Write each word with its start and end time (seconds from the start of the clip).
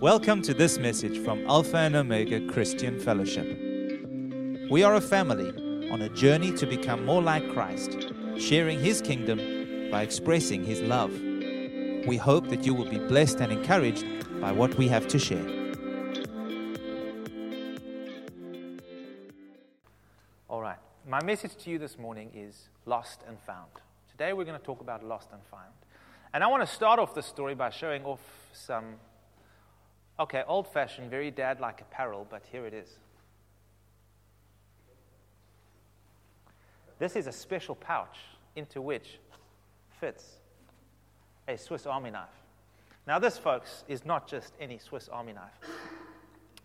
Welcome 0.00 0.42
to 0.42 0.54
this 0.54 0.78
message 0.78 1.18
from 1.18 1.46
Alpha 1.46 1.76
and 1.76 1.94
Omega 1.94 2.40
Christian 2.46 2.98
Fellowship. 2.98 3.46
We 4.70 4.82
are 4.82 4.94
a 4.94 5.00
family 5.00 5.50
on 5.90 6.02
a 6.02 6.08
journey 6.08 6.52
to 6.52 6.66
become 6.66 7.04
more 7.04 7.22
like 7.22 7.48
Christ, 7.52 8.12
sharing 8.38 8.80
His 8.80 9.00
kingdom 9.00 9.90
by 9.90 10.02
expressing 10.02 10.64
His 10.64 10.80
love. 10.80 11.12
We 12.06 12.16
hope 12.16 12.48
that 12.48 12.64
you 12.64 12.74
will 12.74 12.88
be 12.88 12.98
blessed 12.98 13.40
and 13.40 13.52
encouraged 13.52 14.04
by 14.40 14.52
what 14.52 14.74
we 14.76 14.88
have 14.88 15.06
to 15.08 15.18
share. 15.18 15.46
All 20.48 20.60
right. 20.60 20.78
My 21.06 21.22
message 21.22 21.56
to 21.64 21.70
you 21.70 21.78
this 21.78 21.98
morning 21.98 22.30
is 22.34 22.68
lost 22.86 23.20
and 23.28 23.38
found. 23.40 23.70
Today 24.10 24.32
we're 24.32 24.44
going 24.44 24.58
to 24.58 24.64
talk 24.64 24.80
about 24.80 25.04
lost 25.04 25.28
and 25.32 25.42
found. 25.50 25.72
And 26.34 26.42
I 26.42 26.46
want 26.46 26.66
to 26.66 26.74
start 26.74 26.98
off 26.98 27.14
the 27.14 27.22
story 27.22 27.54
by 27.54 27.68
showing 27.68 28.04
off 28.04 28.20
some, 28.54 28.94
okay, 30.18 30.42
old 30.46 30.66
fashioned, 30.68 31.10
very 31.10 31.30
dad 31.30 31.60
like 31.60 31.80
apparel, 31.80 32.26
but 32.28 32.42
here 32.50 32.66
it 32.66 32.74
is. 32.74 32.88
This 36.98 37.16
is 37.16 37.26
a 37.26 37.32
special 37.32 37.74
pouch 37.74 38.18
into 38.54 38.80
which 38.80 39.18
fits 40.00 40.38
a 41.48 41.56
Swiss 41.56 41.86
Army 41.86 42.10
knife. 42.10 42.28
Now, 43.06 43.18
this, 43.18 43.36
folks, 43.36 43.84
is 43.88 44.04
not 44.04 44.28
just 44.28 44.52
any 44.60 44.78
Swiss 44.78 45.08
Army 45.08 45.32
knife. 45.32 45.58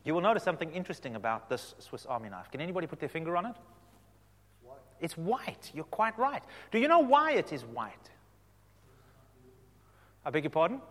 You 0.04 0.14
will 0.14 0.22
notice 0.22 0.44
something 0.44 0.72
interesting 0.72 1.16
about 1.16 1.50
this 1.50 1.74
Swiss 1.80 2.06
Army 2.06 2.30
knife. 2.30 2.52
Can 2.52 2.62
anybody 2.62 2.86
put 2.88 3.00
their 3.00 3.10
finger 3.10 3.36
on 3.36 3.48
it? 3.48 3.56
It's 5.00 5.18
white. 5.18 5.72
You're 5.74 5.86
quite 5.86 6.18
right. 6.18 6.44
Do 6.72 6.80
you 6.80 6.88
know 6.88 7.00
why 7.00 7.32
it 7.34 7.52
is 7.52 7.64
white? 7.64 8.10
I 10.26 10.30
beg 10.30 10.44
your 10.44 10.52
pardon? 10.52 10.82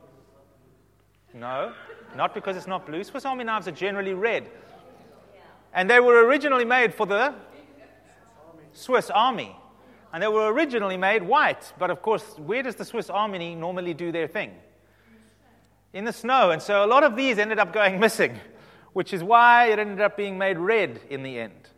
No, 1.39 1.75
not 2.17 2.33
because 2.35 2.57
it's 2.57 2.67
not 2.67 2.87
blue. 2.87 3.05
Swiss 3.05 3.27
Army 3.27 3.45
knives 3.45 3.69
are 3.69 3.73
generally 3.73 4.15
red. 4.15 4.49
And 5.75 5.91
they 5.91 6.01
were 6.01 6.25
originally 6.25 6.65
made 6.65 6.95
for 6.95 7.07
the 7.07 7.35
Swiss 8.73 9.11
Army. 9.11 9.55
And 10.13 10.23
they 10.23 10.29
were 10.29 10.51
originally 10.51 10.97
made 10.97 11.23
white. 11.23 11.73
But 11.79 11.91
of 11.91 12.01
course, 12.01 12.23
where 12.39 12.63
does 12.63 12.77
the 12.77 12.87
Swiss 12.87 13.11
Army 13.11 13.55
normally 13.55 13.93
do 13.93 14.11
their 14.11 14.27
thing? 14.27 14.55
In 15.93 16.05
the 16.05 16.13
snow. 16.13 16.53
And 16.53 16.63
so 16.63 16.85
a 16.85 16.87
lot 16.87 17.05
of 17.05 17.17
these 17.17 17.39
ended 17.39 17.59
up 17.59 17.73
going 17.73 18.01
missing, 18.07 18.41
which 18.95 19.13
is 19.13 19.23
why 19.23 19.67
it 19.67 19.79
ended 19.79 20.01
up 20.01 20.17
being 20.17 20.39
made 20.39 20.57
red 20.57 21.01
in 21.11 21.23
the 21.23 21.39
end. 21.39 21.69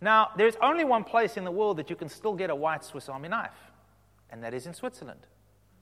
Now, 0.00 0.30
there's 0.36 0.56
only 0.60 0.84
one 0.84 1.04
place 1.04 1.36
in 1.36 1.44
the 1.44 1.50
world 1.52 1.76
that 1.76 1.88
you 1.88 1.96
can 1.96 2.08
still 2.08 2.34
get 2.34 2.50
a 2.50 2.54
white 2.54 2.84
Swiss 2.84 3.08
Army 3.08 3.28
knife, 3.28 3.70
and 4.30 4.42
that 4.42 4.54
is 4.54 4.66
in 4.66 4.74
Switzerland. 4.74 5.20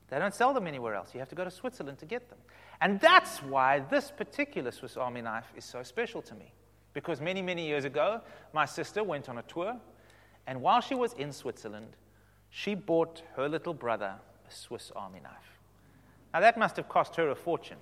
They 0.09 0.19
don't 0.19 0.35
sell 0.35 0.55
them 0.55 0.67
anywhere 0.67 0.95
else. 0.95 1.11
You 1.12 1.21
have 1.21 1.29
to 1.31 1.35
go 1.35 1.45
to 1.45 1.51
Switzerland 1.51 1.99
to 1.99 2.07
get 2.07 2.29
them. 2.29 2.39
And 2.81 3.01
that's 3.01 3.39
why 3.39 3.81
this 3.81 4.12
particular 4.17 4.71
Swiss 4.71 4.97
Army 4.97 5.23
knife 5.23 5.53
is 5.57 5.65
so 5.65 5.83
special 5.83 6.23
to 6.23 6.35
me. 6.35 6.53
Because 6.93 7.21
many, 7.21 7.43
many 7.43 7.67
years 7.67 7.85
ago, 7.85 8.21
my 8.53 8.65
sister 8.65 9.03
went 9.03 9.29
on 9.29 9.39
a 9.39 9.43
tour, 9.43 9.77
and 10.47 10.62
while 10.62 10.81
she 10.81 10.95
was 10.95 11.12
in 11.15 11.33
Switzerland, 11.33 11.97
she 12.51 12.75
bought 12.75 13.23
her 13.34 13.49
little 13.49 13.75
brother 13.75 14.15
a 14.49 14.53
Swiss 14.53 14.93
Army 14.95 15.21
knife. 15.21 15.59
Now, 16.33 16.41
that 16.41 16.57
must 16.57 16.77
have 16.77 16.89
cost 16.89 17.17
her 17.17 17.31
a 17.31 17.34
fortune. 17.34 17.79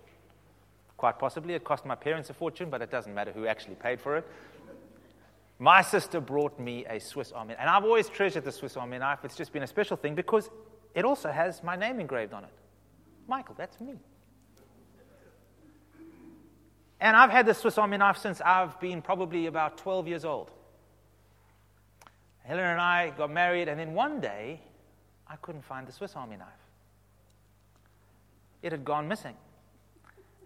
Quite 0.96 1.18
possibly, 1.18 1.54
it 1.54 1.64
cost 1.64 1.84
my 1.84 1.94
parents 1.94 2.30
a 2.30 2.34
fortune, 2.34 2.70
but 2.70 2.80
it 2.80 2.90
doesn't 2.90 3.12
matter 3.12 3.32
who 3.32 3.46
actually 3.46 3.74
paid 3.74 4.00
for 4.00 4.16
it. 4.16 4.26
My 5.58 5.82
sister 5.82 6.20
brought 6.20 6.58
me 6.58 6.84
a 6.86 6.98
Swiss 6.98 7.30
Army, 7.32 7.50
knife. 7.50 7.58
and 7.60 7.70
I've 7.70 7.84
always 7.84 8.08
treasured 8.08 8.44
the 8.44 8.52
Swiss 8.52 8.76
Army 8.76 8.98
knife. 8.98 9.20
It's 9.24 9.36
just 9.36 9.52
been 9.52 9.62
a 9.62 9.66
special 9.66 9.96
thing 9.96 10.14
because 10.14 10.50
it 10.94 11.04
also 11.04 11.30
has 11.30 11.62
my 11.62 11.76
name 11.76 12.00
engraved 12.00 12.32
on 12.32 12.44
it. 12.44 12.50
Michael, 13.26 13.54
that's 13.56 13.80
me. 13.80 13.94
And 17.00 17.16
I've 17.16 17.30
had 17.30 17.46
the 17.46 17.54
Swiss 17.54 17.76
Army 17.76 17.96
knife 17.96 18.16
since 18.16 18.40
I've 18.40 18.78
been 18.80 19.02
probably 19.02 19.46
about 19.46 19.76
12 19.76 20.08
years 20.08 20.24
old. 20.24 20.50
Helen 22.44 22.64
and 22.64 22.80
I 22.80 23.10
got 23.10 23.30
married, 23.30 23.68
and 23.68 23.78
then 23.78 23.94
one 23.94 24.20
day, 24.20 24.60
I 25.26 25.36
couldn't 25.36 25.64
find 25.64 25.86
the 25.86 25.92
Swiss 25.92 26.14
Army 26.14 26.36
knife. 26.36 26.48
It 28.62 28.72
had 28.72 28.84
gone 28.84 29.08
missing. 29.08 29.34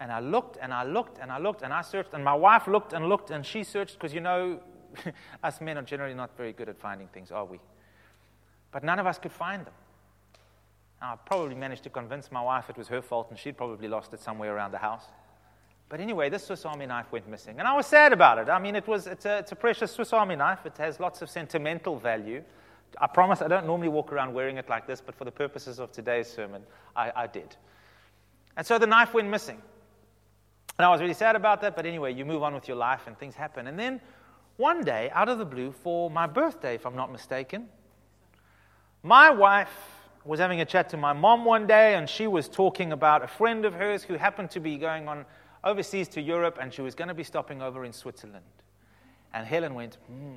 And 0.01 0.13
I 0.13 0.21
looked 0.21 0.59
and 0.61 0.73
I 0.73 0.85
looked 0.85 1.19
and 1.19 1.33
I 1.33 1.39
looked 1.39 1.63
and 1.63 1.73
I 1.73 1.83
searched, 1.83 2.13
and 2.13 2.25
my 2.25 2.35
wife 2.35 2.69
looked 2.69 2.93
and 2.93 3.09
looked 3.09 3.31
and 3.31 3.45
she 3.45 3.65
searched 3.65 3.95
because 3.95 4.15
you 4.15 4.21
know, 4.21 4.61
us 5.43 5.61
men 5.61 5.77
are 5.77 5.83
generally 5.83 6.15
not 6.15 6.37
very 6.37 6.53
good 6.53 6.69
at 6.69 6.79
finding 6.79 7.09
things, 7.09 7.31
are 7.33 7.45
we? 7.45 7.59
But 8.71 8.85
none 8.85 8.99
of 8.99 9.07
us 9.07 9.19
could 9.19 9.33
find 9.33 9.67
them. 9.67 9.75
I 11.01 11.15
probably 11.27 11.55
managed 11.55 11.85
to 11.85 11.91
convince 11.91 12.33
my 12.33 12.43
wife 12.43 12.69
it 12.69 12.77
was 12.77 12.89
her 12.89 13.01
fault 13.01 13.31
and 13.31 13.39
she'd 13.39 13.57
probably 13.57 13.89
lost 13.89 14.13
it 14.13 14.21
somewhere 14.21 14.55
around 14.55 14.73
the 14.73 14.79
house. 14.79 15.05
But 15.89 16.01
anyway, 16.01 16.29
this 16.29 16.45
Swiss 16.45 16.65
Army 16.67 16.87
knife 16.87 17.11
went 17.13 17.29
missing. 17.29 17.59
And 17.59 17.67
I 17.67 17.75
was 17.75 17.87
sad 17.87 18.13
about 18.13 18.39
it. 18.39 18.49
I 18.49 18.59
mean, 18.59 18.77
it 18.77 18.87
was, 18.87 19.07
it's, 19.07 19.25
a, 19.25 19.39
it's 19.39 19.53
a 19.53 19.57
precious 19.57 19.93
Swiss 19.93 20.13
Army 20.13 20.37
knife. 20.37 20.67
It 20.67 20.77
has 20.79 21.01
lots 21.01 21.23
of 21.23 21.31
sentimental 21.31 21.99
value. 21.99 22.43
I 23.01 23.07
promise 23.07 23.41
I 23.41 23.49
don't 23.49 23.67
normally 23.67 23.89
walk 23.89 24.13
around 24.13 24.35
wearing 24.35 24.59
it 24.59 24.69
like 24.69 24.87
this, 24.87 25.01
but 25.01 25.15
for 25.15 25.25
the 25.25 25.31
purposes 25.31 25.79
of 25.79 25.93
today's 25.93 26.29
sermon, 26.29 26.63
I, 26.95 27.13
I 27.15 27.27
did. 27.27 27.57
And 28.57 28.67
so 28.67 28.79
the 28.79 28.87
knife 28.87 29.15
went 29.15 29.29
missing. 29.29 29.63
And 30.79 30.87
I 30.87 30.91
was 30.91 31.01
really 31.01 31.15
sad 31.15 31.37
about 31.37 31.61
that, 31.63 31.75
but 31.75 31.87
anyway, 31.87 32.13
you 32.13 32.25
move 32.25 32.43
on 32.43 32.55
with 32.55 32.69
your 32.69 32.77
life 32.77 33.07
and 33.07 33.19
things 33.19 33.35
happen. 33.35 33.67
And 33.67 33.79
then 33.79 34.01
one 34.59 34.85
day, 34.85 35.11
out 35.13 35.29
of 35.29 35.39
the 35.39 35.45
blue, 35.45 35.73
for 35.73 36.11
my 36.11 36.27
birthday, 36.27 36.75
if 36.75 36.85
I'm 36.87 36.97
not 36.97 37.11
mistaken, 37.11 37.69
my 39.03 39.31
wife 39.31 39.71
was 40.29 40.39
having 40.39 40.61
a 40.61 40.65
chat 40.65 40.91
to 40.91 40.99
my 40.99 41.15
mom 41.15 41.47
one 41.47 41.67
day, 41.67 41.95
and 41.95 42.09
she 42.09 42.27
was 42.27 42.51
talking 42.51 42.93
about 42.93 43.25
a 43.25 43.27
friend 43.27 43.65
of 43.65 43.73
hers 43.73 44.03
who 44.03 44.15
happened 44.15 44.51
to 44.51 44.61
be 44.61 44.77
going 44.77 45.09
on 45.09 45.25
overseas 45.65 46.07
to 46.09 46.21
Europe, 46.21 46.59
and 46.61 46.73
she 46.73 46.83
was 46.83 46.95
going 46.95 47.09
to 47.09 47.15
be 47.15 47.25
stopping 47.25 47.63
over 47.63 47.87
in 47.87 47.93
Switzerland. 47.95 48.45
And 49.33 49.47
Helen 49.47 49.75
went, 49.75 49.97
hmm, 50.07 50.35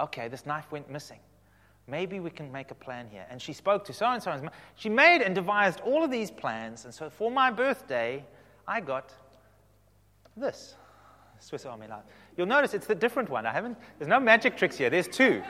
okay, 0.00 0.26
this 0.26 0.44
knife 0.44 0.72
went 0.72 0.90
missing. 0.90 1.20
Maybe 1.86 2.18
we 2.18 2.30
can 2.30 2.50
make 2.50 2.72
a 2.72 2.74
plan 2.74 3.06
here. 3.08 3.24
And 3.30 3.40
she 3.40 3.52
spoke 3.52 3.84
to 3.84 3.92
so 3.92 4.06
and 4.06 4.20
so. 4.20 4.48
She 4.74 4.88
made 4.88 5.22
and 5.22 5.36
devised 5.36 5.80
all 5.80 6.02
of 6.02 6.10
these 6.10 6.32
plans. 6.32 6.84
And 6.84 6.92
so 6.92 7.08
for 7.08 7.30
my 7.30 7.50
birthday, 7.50 8.24
I 8.66 8.80
got 8.80 9.14
this 10.36 10.74
Swiss 11.38 11.64
Army 11.64 11.86
knife. 11.86 12.04
You'll 12.36 12.46
notice 12.46 12.74
it's 12.74 12.86
the 12.86 12.94
different 12.96 13.30
one. 13.30 13.46
I 13.46 13.52
haven't, 13.52 13.78
there's 13.98 14.08
no 14.08 14.18
magic 14.18 14.56
tricks 14.56 14.76
here, 14.76 14.90
there's 14.90 15.08
two. 15.08 15.42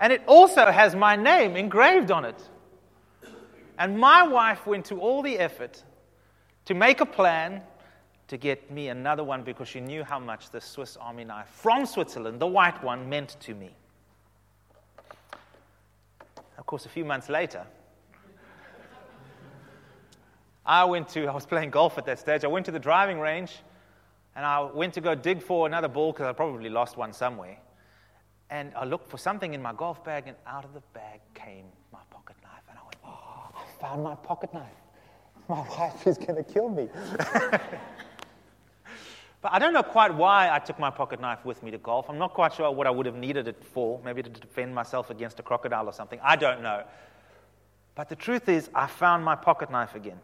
And 0.00 0.12
it 0.12 0.22
also 0.26 0.66
has 0.66 0.94
my 0.94 1.16
name 1.16 1.56
engraved 1.56 2.10
on 2.10 2.24
it. 2.24 2.40
And 3.78 3.98
my 3.98 4.26
wife 4.26 4.66
went 4.66 4.86
to 4.86 5.00
all 5.00 5.22
the 5.22 5.38
effort 5.38 5.82
to 6.64 6.74
make 6.74 7.00
a 7.00 7.06
plan 7.06 7.62
to 8.28 8.36
get 8.36 8.70
me 8.70 8.88
another 8.88 9.22
one 9.22 9.42
because 9.42 9.68
she 9.68 9.80
knew 9.80 10.02
how 10.02 10.18
much 10.18 10.50
the 10.50 10.60
Swiss 10.60 10.96
Army 10.96 11.24
knife 11.24 11.48
from 11.48 11.86
Switzerland, 11.86 12.40
the 12.40 12.46
white 12.46 12.82
one, 12.82 13.08
meant 13.08 13.36
to 13.40 13.54
me. 13.54 13.70
Of 16.58 16.66
course, 16.66 16.86
a 16.86 16.88
few 16.88 17.04
months 17.04 17.28
later, 17.28 17.64
I 20.64 20.84
went 20.84 21.08
to, 21.10 21.26
I 21.26 21.34
was 21.34 21.46
playing 21.46 21.70
golf 21.70 21.96
at 21.96 22.06
that 22.06 22.18
stage. 22.18 22.44
I 22.44 22.48
went 22.48 22.66
to 22.66 22.72
the 22.72 22.80
driving 22.80 23.20
range 23.20 23.52
and 24.34 24.44
I 24.44 24.62
went 24.62 24.94
to 24.94 25.00
go 25.00 25.14
dig 25.14 25.40
for 25.40 25.66
another 25.66 25.86
ball 25.86 26.12
because 26.12 26.26
I 26.26 26.32
probably 26.32 26.68
lost 26.68 26.96
one 26.96 27.12
somewhere. 27.12 27.58
And 28.50 28.72
I 28.76 28.84
looked 28.84 29.08
for 29.10 29.18
something 29.18 29.54
in 29.54 29.62
my 29.62 29.72
golf 29.72 30.04
bag, 30.04 30.28
and 30.28 30.36
out 30.46 30.64
of 30.64 30.72
the 30.72 30.82
bag 30.94 31.20
came 31.34 31.64
my 31.92 31.98
pocket 32.10 32.36
knife. 32.42 32.62
And 32.68 32.78
I 32.78 32.82
went, 32.82 32.96
Oh, 33.04 33.50
I 33.54 33.80
found 33.80 34.04
my 34.04 34.14
pocket 34.14 34.54
knife. 34.54 34.66
My 35.48 35.60
wife 35.78 36.06
is 36.06 36.16
going 36.18 36.36
to 36.36 36.44
kill 36.44 36.68
me. 36.68 36.88
but 39.42 39.52
I 39.52 39.58
don't 39.58 39.72
know 39.72 39.82
quite 39.82 40.14
why 40.14 40.50
I 40.50 40.58
took 40.58 40.78
my 40.78 40.90
pocket 40.90 41.20
knife 41.20 41.44
with 41.44 41.62
me 41.62 41.70
to 41.72 41.78
golf. 41.78 42.08
I'm 42.08 42.18
not 42.18 42.34
quite 42.34 42.54
sure 42.54 42.70
what 42.70 42.86
I 42.86 42.90
would 42.90 43.06
have 43.06 43.16
needed 43.16 43.48
it 43.48 43.62
for, 43.64 44.00
maybe 44.04 44.22
to 44.22 44.30
defend 44.30 44.74
myself 44.74 45.10
against 45.10 45.40
a 45.40 45.42
crocodile 45.42 45.88
or 45.88 45.92
something. 45.92 46.20
I 46.22 46.36
don't 46.36 46.62
know. 46.62 46.84
But 47.96 48.08
the 48.08 48.16
truth 48.16 48.48
is, 48.48 48.70
I 48.74 48.86
found 48.86 49.24
my 49.24 49.34
pocket 49.34 49.70
knife 49.70 49.94
again. 49.94 50.20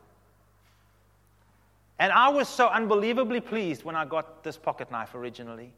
And 1.98 2.12
I 2.12 2.28
was 2.28 2.48
so 2.48 2.68
unbelievably 2.68 3.40
pleased 3.40 3.84
when 3.84 3.96
I 3.96 4.04
got 4.04 4.42
this 4.44 4.56
pocket 4.56 4.90
knife 4.90 5.14
originally. 5.14 5.72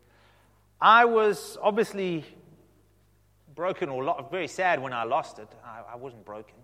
I 0.84 1.06
was 1.06 1.56
obviously 1.62 2.26
broken 3.54 3.88
or 3.88 4.28
very 4.30 4.46
sad 4.46 4.82
when 4.82 4.92
I 4.92 5.04
lost 5.04 5.38
it. 5.38 5.48
I, 5.64 5.94
I 5.94 5.96
wasn't 5.96 6.26
broken. 6.26 6.56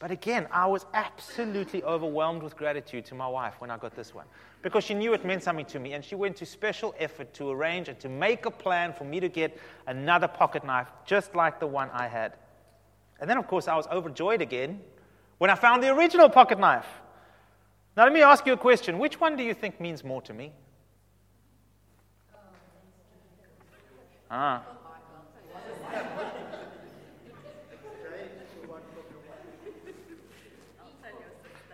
But 0.00 0.10
again, 0.10 0.48
I 0.50 0.66
was 0.66 0.84
absolutely 0.92 1.84
overwhelmed 1.84 2.42
with 2.42 2.56
gratitude 2.56 3.04
to 3.04 3.14
my 3.14 3.28
wife 3.28 3.54
when 3.60 3.70
I 3.70 3.76
got 3.76 3.94
this 3.94 4.12
one 4.12 4.26
because 4.62 4.82
she 4.82 4.92
knew 4.92 5.14
it 5.14 5.24
meant 5.24 5.44
something 5.44 5.66
to 5.66 5.78
me 5.78 5.92
and 5.92 6.04
she 6.04 6.16
went 6.16 6.34
to 6.38 6.46
special 6.46 6.96
effort 6.98 7.32
to 7.34 7.48
arrange 7.48 7.88
and 7.88 7.96
to 8.00 8.08
make 8.08 8.44
a 8.44 8.50
plan 8.50 8.92
for 8.92 9.04
me 9.04 9.20
to 9.20 9.28
get 9.28 9.56
another 9.86 10.26
pocket 10.26 10.64
knife 10.64 10.88
just 11.06 11.36
like 11.36 11.60
the 11.60 11.66
one 11.68 11.88
I 11.92 12.08
had. 12.08 12.32
And 13.20 13.30
then, 13.30 13.38
of 13.38 13.46
course, 13.46 13.68
I 13.68 13.76
was 13.76 13.86
overjoyed 13.86 14.42
again 14.42 14.80
when 15.38 15.48
I 15.48 15.54
found 15.54 15.80
the 15.80 15.94
original 15.94 16.28
pocket 16.28 16.58
knife. 16.58 16.88
Now, 17.96 18.02
let 18.02 18.12
me 18.12 18.22
ask 18.22 18.46
you 18.46 18.52
a 18.54 18.56
question. 18.56 18.98
Which 18.98 19.20
one 19.20 19.36
do 19.36 19.44
you 19.44 19.54
think 19.54 19.80
means 19.80 20.02
more 20.02 20.22
to 20.22 20.34
me? 20.34 20.52
Ah. 24.30 24.62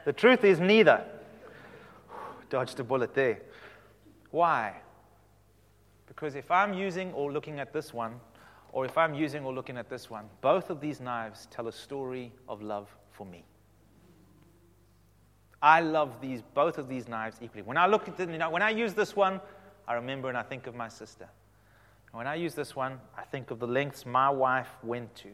The 0.04 0.12
truth 0.12 0.44
is 0.44 0.60
neither. 0.60 1.04
Dodged 2.48 2.80
a 2.80 2.84
bullet 2.84 3.14
there. 3.14 3.40
Why? 4.30 4.74
Because 6.06 6.34
if 6.34 6.50
I'm 6.50 6.74
using 6.74 7.12
or 7.12 7.30
looking 7.32 7.60
at 7.60 7.72
this 7.72 7.94
one, 7.94 8.18
or 8.72 8.84
if 8.84 8.96
I'm 8.96 9.14
using 9.14 9.44
or 9.44 9.52
looking 9.52 9.76
at 9.76 9.88
this 9.88 10.10
one, 10.10 10.26
both 10.40 10.70
of 10.70 10.80
these 10.80 11.00
knives 11.00 11.46
tell 11.50 11.68
a 11.68 11.72
story 11.72 12.32
of 12.48 12.62
love 12.62 12.88
for 13.12 13.26
me. 13.26 13.44
I 15.62 15.80
love 15.80 16.20
these, 16.20 16.42
both 16.54 16.78
of 16.78 16.88
these 16.88 17.06
knives 17.06 17.36
equally. 17.42 17.62
When 17.62 17.76
I 17.76 17.86
look 17.86 18.08
at 18.08 18.16
them, 18.16 18.30
you 18.30 18.38
know, 18.38 18.50
when 18.50 18.62
I 18.62 18.70
use 18.70 18.94
this 18.94 19.14
one, 19.14 19.40
I 19.86 19.94
remember 19.94 20.28
and 20.28 20.38
I 20.38 20.42
think 20.42 20.66
of 20.66 20.74
my 20.74 20.88
sister. 20.88 21.28
When 22.12 22.26
I 22.26 22.34
use 22.34 22.54
this 22.54 22.74
one, 22.74 23.00
I 23.16 23.22
think 23.22 23.50
of 23.50 23.60
the 23.60 23.66
lengths 23.66 24.04
my 24.04 24.28
wife 24.30 24.70
went 24.82 25.14
to 25.16 25.28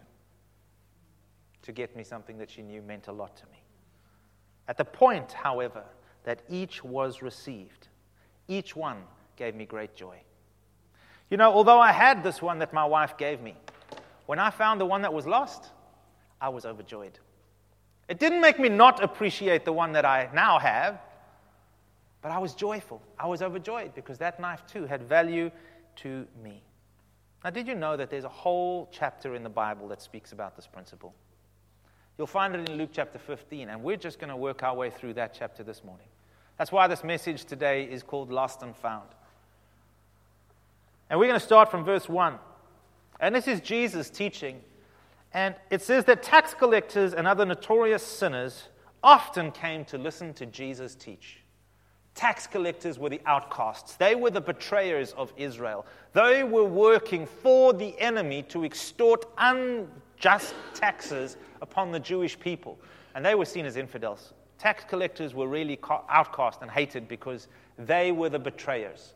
to 1.62 1.72
get 1.72 1.96
me 1.96 2.04
something 2.04 2.38
that 2.38 2.48
she 2.48 2.62
knew 2.62 2.80
meant 2.80 3.08
a 3.08 3.12
lot 3.12 3.36
to 3.36 3.42
me. 3.46 3.60
At 4.68 4.76
the 4.76 4.84
point, 4.84 5.32
however, 5.32 5.82
that 6.24 6.42
each 6.48 6.84
was 6.84 7.22
received, 7.22 7.88
each 8.46 8.76
one 8.76 9.02
gave 9.36 9.54
me 9.54 9.64
great 9.64 9.96
joy. 9.96 10.20
You 11.28 11.36
know, 11.36 11.52
although 11.52 11.80
I 11.80 11.90
had 11.90 12.22
this 12.22 12.40
one 12.40 12.60
that 12.60 12.72
my 12.72 12.84
wife 12.84 13.18
gave 13.18 13.40
me, 13.40 13.56
when 14.26 14.38
I 14.38 14.50
found 14.50 14.80
the 14.80 14.86
one 14.86 15.02
that 15.02 15.12
was 15.12 15.26
lost, 15.26 15.70
I 16.40 16.48
was 16.50 16.64
overjoyed. 16.64 17.18
It 18.08 18.20
didn't 18.20 18.40
make 18.40 18.60
me 18.60 18.68
not 18.68 19.02
appreciate 19.02 19.64
the 19.64 19.72
one 19.72 19.92
that 19.92 20.04
I 20.04 20.28
now 20.32 20.60
have, 20.60 21.00
but 22.22 22.30
I 22.30 22.38
was 22.38 22.54
joyful. 22.54 23.02
I 23.18 23.26
was 23.26 23.42
overjoyed 23.42 23.94
because 23.94 24.18
that 24.18 24.38
knife 24.38 24.64
too 24.66 24.86
had 24.86 25.02
value 25.02 25.50
to 25.96 26.26
me. 26.42 26.62
Now, 27.46 27.50
did 27.50 27.68
you 27.68 27.76
know 27.76 27.96
that 27.96 28.10
there's 28.10 28.24
a 28.24 28.28
whole 28.28 28.88
chapter 28.90 29.36
in 29.36 29.44
the 29.44 29.48
Bible 29.48 29.86
that 29.90 30.02
speaks 30.02 30.32
about 30.32 30.56
this 30.56 30.66
principle? 30.66 31.14
You'll 32.18 32.26
find 32.26 32.56
it 32.56 32.68
in 32.68 32.76
Luke 32.76 32.90
chapter 32.92 33.20
15, 33.20 33.68
and 33.68 33.84
we're 33.84 33.96
just 33.96 34.18
going 34.18 34.30
to 34.30 34.36
work 34.36 34.64
our 34.64 34.74
way 34.74 34.90
through 34.90 35.14
that 35.14 35.32
chapter 35.32 35.62
this 35.62 35.84
morning. 35.84 36.08
That's 36.58 36.72
why 36.72 36.88
this 36.88 37.04
message 37.04 37.44
today 37.44 37.84
is 37.84 38.02
called 38.02 38.32
Lost 38.32 38.64
and 38.64 38.74
Found. 38.78 39.06
And 41.08 41.20
we're 41.20 41.28
going 41.28 41.38
to 41.38 41.46
start 41.46 41.70
from 41.70 41.84
verse 41.84 42.08
1. 42.08 42.34
And 43.20 43.32
this 43.32 43.46
is 43.46 43.60
Jesus 43.60 44.10
teaching 44.10 44.60
and 45.32 45.54
it 45.70 45.82
says 45.82 46.04
that 46.06 46.24
tax 46.24 46.52
collectors 46.52 47.14
and 47.14 47.28
other 47.28 47.44
notorious 47.44 48.02
sinners 48.02 48.70
often 49.04 49.52
came 49.52 49.84
to 49.84 49.98
listen 49.98 50.34
to 50.34 50.46
Jesus 50.46 50.96
teach. 50.96 51.42
Tax 52.16 52.46
collectors 52.46 52.98
were 52.98 53.10
the 53.10 53.20
outcasts. 53.26 53.96
They 53.96 54.14
were 54.14 54.30
the 54.30 54.40
betrayers 54.40 55.12
of 55.12 55.30
Israel. 55.36 55.84
They 56.16 56.44
were 56.44 56.64
working 56.64 57.26
for 57.26 57.74
the 57.74 57.94
enemy 58.00 58.42
to 58.44 58.64
extort 58.64 59.26
unjust 59.36 60.54
taxes 60.72 61.36
upon 61.60 61.92
the 61.92 62.00
Jewish 62.00 62.40
people. 62.40 62.78
And 63.14 63.22
they 63.22 63.34
were 63.34 63.44
seen 63.44 63.66
as 63.66 63.76
infidels. 63.76 64.32
Tax 64.56 64.82
collectors 64.88 65.34
were 65.34 65.46
really 65.46 65.78
outcast 66.08 66.62
and 66.62 66.70
hated 66.70 67.06
because 67.06 67.48
they 67.76 68.12
were 68.12 68.30
the 68.30 68.38
betrayers. 68.38 69.12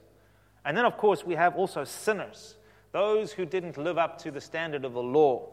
And 0.66 0.76
then, 0.76 0.84
of 0.84 0.98
course, 0.98 1.24
we 1.24 1.34
have 1.36 1.56
also 1.56 1.84
sinners, 1.84 2.56
those 2.92 3.32
who 3.32 3.46
didn't 3.46 3.78
live 3.78 3.96
up 3.96 4.18
to 4.18 4.30
the 4.30 4.40
standard 4.42 4.84
of 4.84 4.92
the 4.92 5.02
law. 5.02 5.48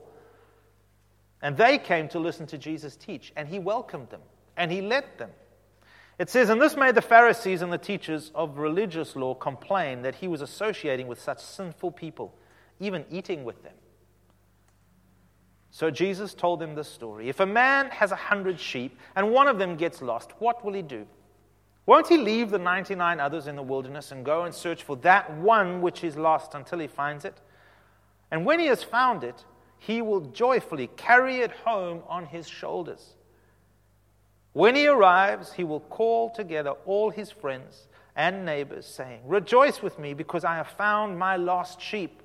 And 1.41 1.55
they 1.55 1.77
came 1.77 2.09
to 2.09 2.19
listen 2.19 2.45
to 2.47 2.57
Jesus 2.57 2.97
teach, 2.97 3.31
and 3.37 3.47
he 3.47 3.57
welcomed 3.57 4.09
them, 4.09 4.21
and 4.57 4.69
he 4.69 4.81
led 4.81 5.05
them. 5.17 5.29
It 6.19 6.29
says, 6.29 6.49
And 6.49 6.61
this 6.61 6.75
made 6.75 6.95
the 6.95 7.01
Pharisees 7.01 7.61
and 7.61 7.71
the 7.71 7.77
teachers 7.77 8.31
of 8.33 8.57
religious 8.57 9.15
law 9.15 9.35
complain 9.35 10.01
that 10.01 10.15
he 10.15 10.27
was 10.27 10.41
associating 10.41 11.07
with 11.07 11.21
such 11.21 11.39
sinful 11.39 11.91
people, 11.91 12.33
even 12.79 13.05
eating 13.11 13.43
with 13.43 13.63
them. 13.63 13.73
So 15.69 15.91
Jesus 15.91 16.33
told 16.33 16.59
them 16.59 16.73
this 16.73 16.89
story 16.89 17.29
If 17.29 17.39
a 17.39 17.45
man 17.45 17.91
has 17.91 18.11
a 18.11 18.15
hundred 18.15 18.59
sheep 18.59 18.97
and 19.15 19.31
one 19.31 19.47
of 19.47 19.59
them 19.59 19.75
gets 19.75 20.01
lost, 20.01 20.31
what 20.39 20.65
will 20.65 20.73
he 20.73 20.81
do? 20.81 21.05
Won't 21.85 22.07
he 22.07 22.17
leave 22.17 22.49
the 22.49 22.57
99 22.57 23.19
others 23.19 23.47
in 23.47 23.55
the 23.55 23.63
wilderness 23.63 24.11
and 24.11 24.25
go 24.25 24.43
and 24.43 24.53
search 24.53 24.83
for 24.83 24.97
that 24.97 25.31
one 25.37 25.81
which 25.81 26.03
is 26.03 26.17
lost 26.17 26.53
until 26.53 26.79
he 26.79 26.87
finds 26.87 27.25
it? 27.25 27.39
And 28.31 28.45
when 28.45 28.59
he 28.59 28.65
has 28.65 28.83
found 28.83 29.23
it, 29.23 29.45
he 29.77 30.01
will 30.01 30.21
joyfully 30.21 30.87
carry 30.97 31.37
it 31.37 31.51
home 31.51 32.01
on 32.09 32.25
his 32.25 32.47
shoulders. 32.49 33.13
When 34.57 34.73
he 34.73 34.87
arrives, 34.87 35.53
he 35.53 35.63
will 35.63 35.81
call 35.81 36.31
together 36.31 36.71
all 36.87 37.11
his 37.11 37.29
friends 37.29 37.87
and 38.15 38.43
neighbors, 38.43 38.87
saying, 38.87 39.19
Rejoice 39.27 39.83
with 39.83 39.99
me 39.99 40.15
because 40.15 40.43
I 40.43 40.55
have 40.55 40.69
found 40.69 41.19
my 41.19 41.35
lost 41.35 41.79
sheep. 41.79 42.23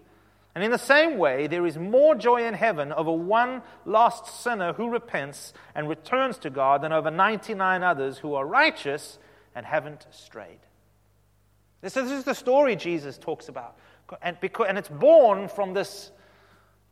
And 0.54 0.64
in 0.64 0.70
the 0.70 0.78
same 0.78 1.18
way, 1.18 1.46
there 1.46 1.66
is 1.66 1.76
more 1.76 2.14
joy 2.14 2.46
in 2.46 2.54
heaven 2.54 2.90
over 2.90 3.12
one 3.12 3.60
lost 3.84 4.42
sinner 4.42 4.72
who 4.72 4.88
repents 4.88 5.52
and 5.74 5.90
returns 5.90 6.38
to 6.38 6.48
God 6.48 6.80
than 6.80 6.90
over 6.90 7.10
99 7.10 7.82
others 7.82 8.16
who 8.16 8.32
are 8.32 8.46
righteous 8.46 9.18
and 9.54 9.66
haven't 9.66 10.06
strayed. 10.10 10.60
This 11.82 11.98
is 11.98 12.24
the 12.24 12.34
story 12.34 12.76
Jesus 12.76 13.18
talks 13.18 13.48
about. 13.48 13.76
And, 14.22 14.38
because, 14.40 14.68
and 14.70 14.78
it's 14.78 14.88
born 14.88 15.48
from 15.48 15.74
this 15.74 16.10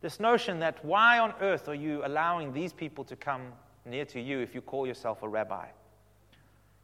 this 0.01 0.19
notion 0.19 0.59
that 0.59 0.83
why 0.83 1.17
on 1.17 1.33
earth 1.41 1.67
are 1.67 1.75
you 1.75 2.01
allowing 2.03 2.53
these 2.53 2.73
people 2.73 3.03
to 3.05 3.15
come 3.15 3.53
near 3.85 4.05
to 4.05 4.19
you 4.19 4.39
if 4.39 4.53
you 4.55 4.61
call 4.61 4.85
yourself 4.87 5.23
a 5.23 5.27
rabbi? 5.27 5.67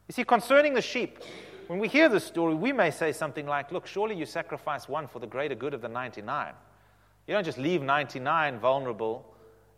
You 0.08 0.14
see, 0.14 0.24
concerning 0.24 0.74
the 0.74 0.82
sheep, 0.82 1.20
when 1.68 1.80
we 1.80 1.88
hear 1.88 2.08
this 2.08 2.24
story, 2.24 2.56
we 2.56 2.72
may 2.72 2.92
say 2.92 3.12
something 3.12 3.46
like, 3.46 3.72
Look, 3.72 3.88
surely 3.88 4.16
you 4.16 4.26
sacrifice 4.26 4.88
one 4.88 5.08
for 5.08 5.20
the 5.20 5.28
greater 5.28 5.56
good 5.56 5.74
of 5.74 5.82
the 5.82 5.90
99. 5.90 6.54
You 7.28 7.34
don't 7.34 7.44
just 7.44 7.58
leave 7.58 7.82
99 7.82 8.60
vulnerable 8.60 9.34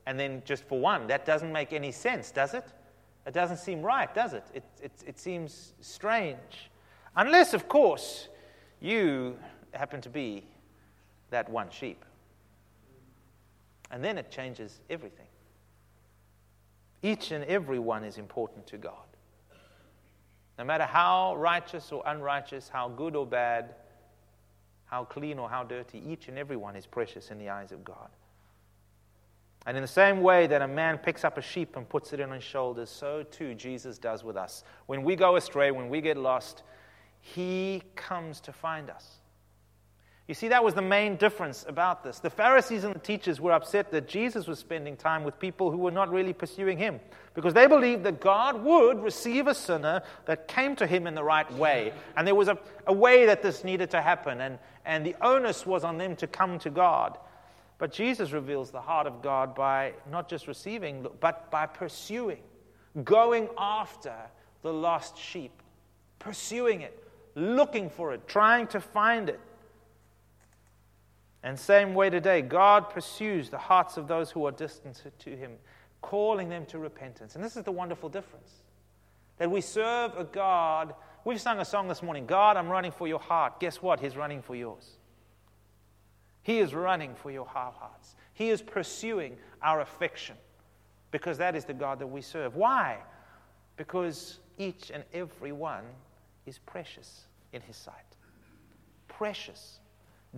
and 0.05 0.19
then 0.19 0.41
just 0.45 0.63
for 0.65 0.79
one. 0.79 1.07
That 1.07 1.25
doesn't 1.25 1.51
make 1.51 1.73
any 1.73 1.91
sense, 1.91 2.31
does 2.31 2.53
it? 2.53 2.65
It 3.25 3.33
doesn't 3.33 3.57
seem 3.57 3.81
right, 3.81 4.13
does 4.13 4.33
it? 4.33 4.45
It, 4.53 4.63
it, 4.81 4.91
it 5.05 5.19
seems 5.19 5.73
strange. 5.81 6.71
Unless, 7.15 7.53
of 7.53 7.67
course, 7.67 8.27
you 8.79 9.37
happen 9.71 10.01
to 10.01 10.09
be 10.09 10.45
that 11.31 11.49
one 11.49 11.69
sheep. 11.69 12.05
And 13.91 14.03
then 14.03 14.17
it 14.17 14.31
changes 14.31 14.79
everything. 14.89 15.25
Each 17.01 17.31
and 17.31 17.43
every 17.45 17.79
one 17.79 18.03
is 18.03 18.17
important 18.17 18.67
to 18.67 18.77
God. 18.77 18.93
No 20.57 20.65
matter 20.65 20.83
how 20.83 21.35
righteous 21.37 21.91
or 21.91 22.03
unrighteous, 22.05 22.67
how 22.67 22.89
good 22.89 23.15
or 23.15 23.25
bad, 23.25 23.75
how 24.85 25.05
clean 25.05 25.39
or 25.39 25.49
how 25.49 25.63
dirty, 25.63 26.03
each 26.05 26.27
and 26.27 26.37
every 26.37 26.57
one 26.57 26.75
is 26.75 26.85
precious 26.85 27.31
in 27.31 27.39
the 27.39 27.49
eyes 27.49 27.71
of 27.71 27.83
God. 27.83 28.09
And 29.65 29.77
in 29.77 29.81
the 29.83 29.87
same 29.87 30.21
way 30.21 30.47
that 30.47 30.61
a 30.61 30.67
man 30.67 30.97
picks 30.97 31.23
up 31.23 31.37
a 31.37 31.41
sheep 31.41 31.75
and 31.75 31.87
puts 31.87 32.11
it 32.11 32.19
on 32.19 32.31
his 32.31 32.43
shoulders, 32.43 32.89
so 32.89 33.23
too 33.23 33.53
Jesus 33.53 33.97
does 33.97 34.23
with 34.23 34.35
us. 34.35 34.63
When 34.87 35.03
we 35.03 35.15
go 35.15 35.35
astray, 35.35 35.71
when 35.71 35.89
we 35.89 36.01
get 36.01 36.17
lost, 36.17 36.63
he 37.21 37.83
comes 37.95 38.41
to 38.41 38.51
find 38.51 38.89
us. 38.89 39.18
You 40.29 40.35
see, 40.35 40.49
that 40.49 40.63
was 40.63 40.75
the 40.75 40.81
main 40.83 41.15
difference 41.15 41.65
about 41.67 42.03
this. 42.03 42.19
The 42.19 42.29
Pharisees 42.29 42.83
and 42.83 42.93
the 42.93 42.99
teachers 42.99 43.41
were 43.41 43.51
upset 43.51 43.89
that 43.89 44.07
Jesus 44.07 44.45
was 44.45 44.59
spending 44.59 44.95
time 44.95 45.23
with 45.23 45.39
people 45.39 45.71
who 45.71 45.79
were 45.79 45.89
not 45.89 46.11
really 46.11 46.33
pursuing 46.33 46.77
him 46.77 46.99
because 47.33 47.55
they 47.55 47.65
believed 47.65 48.03
that 48.03 48.21
God 48.21 48.63
would 48.63 49.01
receive 49.01 49.47
a 49.47 49.55
sinner 49.55 50.03
that 50.27 50.47
came 50.47 50.75
to 50.75 50.85
him 50.85 51.07
in 51.07 51.15
the 51.15 51.23
right 51.23 51.51
way. 51.53 51.93
And 52.15 52.27
there 52.27 52.35
was 52.35 52.47
a, 52.47 52.59
a 52.85 52.93
way 52.93 53.25
that 53.25 53.41
this 53.41 53.63
needed 53.63 53.89
to 53.89 54.03
happen, 54.03 54.41
and, 54.41 54.59
and 54.85 55.03
the 55.03 55.15
onus 55.19 55.65
was 55.65 55.83
on 55.83 55.97
them 55.97 56.15
to 56.17 56.27
come 56.27 56.59
to 56.59 56.69
God. 56.69 57.17
But 57.79 57.91
Jesus 57.91 58.31
reveals 58.31 58.69
the 58.69 58.81
heart 58.81 59.07
of 59.07 59.23
God 59.23 59.55
by 59.55 59.93
not 60.11 60.29
just 60.29 60.47
receiving, 60.47 61.07
but 61.19 61.49
by 61.49 61.65
pursuing, 61.65 62.43
going 63.03 63.49
after 63.57 64.13
the 64.61 64.71
lost 64.71 65.17
sheep, 65.17 65.63
pursuing 66.19 66.81
it, 66.81 67.03
looking 67.33 67.89
for 67.89 68.13
it, 68.13 68.27
trying 68.27 68.67
to 68.67 68.79
find 68.79 69.27
it. 69.27 69.39
And 71.43 71.57
same 71.57 71.93
way 71.93 72.09
today, 72.09 72.41
God 72.41 72.89
pursues 72.89 73.49
the 73.49 73.57
hearts 73.57 73.97
of 73.97 74.07
those 74.07 74.29
who 74.29 74.45
are 74.45 74.51
distant 74.51 75.01
to 75.19 75.29
Him, 75.29 75.53
calling 76.01 76.49
them 76.49 76.65
to 76.67 76.79
repentance. 76.79 77.35
And 77.35 77.43
this 77.43 77.55
is 77.55 77.63
the 77.63 77.71
wonderful 77.71 78.09
difference 78.09 78.61
that 79.37 79.49
we 79.49 79.61
serve 79.61 80.17
a 80.17 80.25
God. 80.25 80.93
We've 81.23 81.39
sung 81.39 81.59
a 81.59 81.65
song 81.65 81.87
this 81.87 82.03
morning 82.03 82.25
God, 82.25 82.57
I'm 82.57 82.69
running 82.69 82.91
for 82.91 83.07
your 83.07 83.19
heart. 83.19 83.59
Guess 83.59 83.81
what? 83.81 83.99
He's 83.99 84.17
running 84.17 84.41
for 84.41 84.55
yours. 84.55 84.97
He 86.41 86.59
is 86.59 86.73
running 86.73 87.15
for 87.15 87.31
your 87.31 87.45
hearts. 87.45 88.15
He 88.33 88.49
is 88.49 88.61
pursuing 88.61 89.37
our 89.61 89.81
affection 89.81 90.35
because 91.11 91.37
that 91.37 91.55
is 91.55 91.65
the 91.65 91.73
God 91.73 91.99
that 91.99 92.07
we 92.07 92.21
serve. 92.21 92.55
Why? 92.55 92.97
Because 93.77 94.39
each 94.57 94.91
and 94.91 95.03
every 95.13 95.51
one 95.51 95.83
is 96.45 96.57
precious 96.59 97.25
in 97.53 97.61
His 97.61 97.75
sight. 97.75 97.95
Precious 99.07 99.78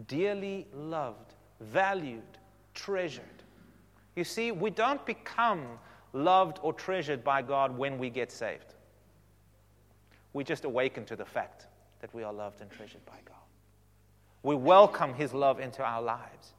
dearly 0.07 0.67
loved, 0.74 1.33
valued, 1.60 2.21
treasured. 2.74 3.24
You 4.15 4.24
see, 4.24 4.51
we 4.51 4.69
don't 4.69 5.05
become 5.05 5.65
loved 6.13 6.60
or 6.62 6.74
treasured 6.74 7.24
by 7.24 7.41
God 7.41 7.77
when 7.77 7.98
we 7.98 8.10
get 8.10 8.31
saved. 8.31 8.74
We 10.33 10.43
just 10.43 10.65
awaken 10.65 11.05
to 11.05 11.15
the 11.15 11.25
fact 11.25 11.67
that 12.00 12.13
we 12.13 12.24
are 12.24 12.33
loved 12.33 12.62
and 12.62 12.69
treasured 12.69 13.05
by 13.05 13.17
God. 13.25 13.36
We 14.43 14.55
welcome 14.55 15.13
His 15.13 15.33
love 15.33 15.60
into 15.60 15.83
our 15.83 16.01
lives. 16.01 16.53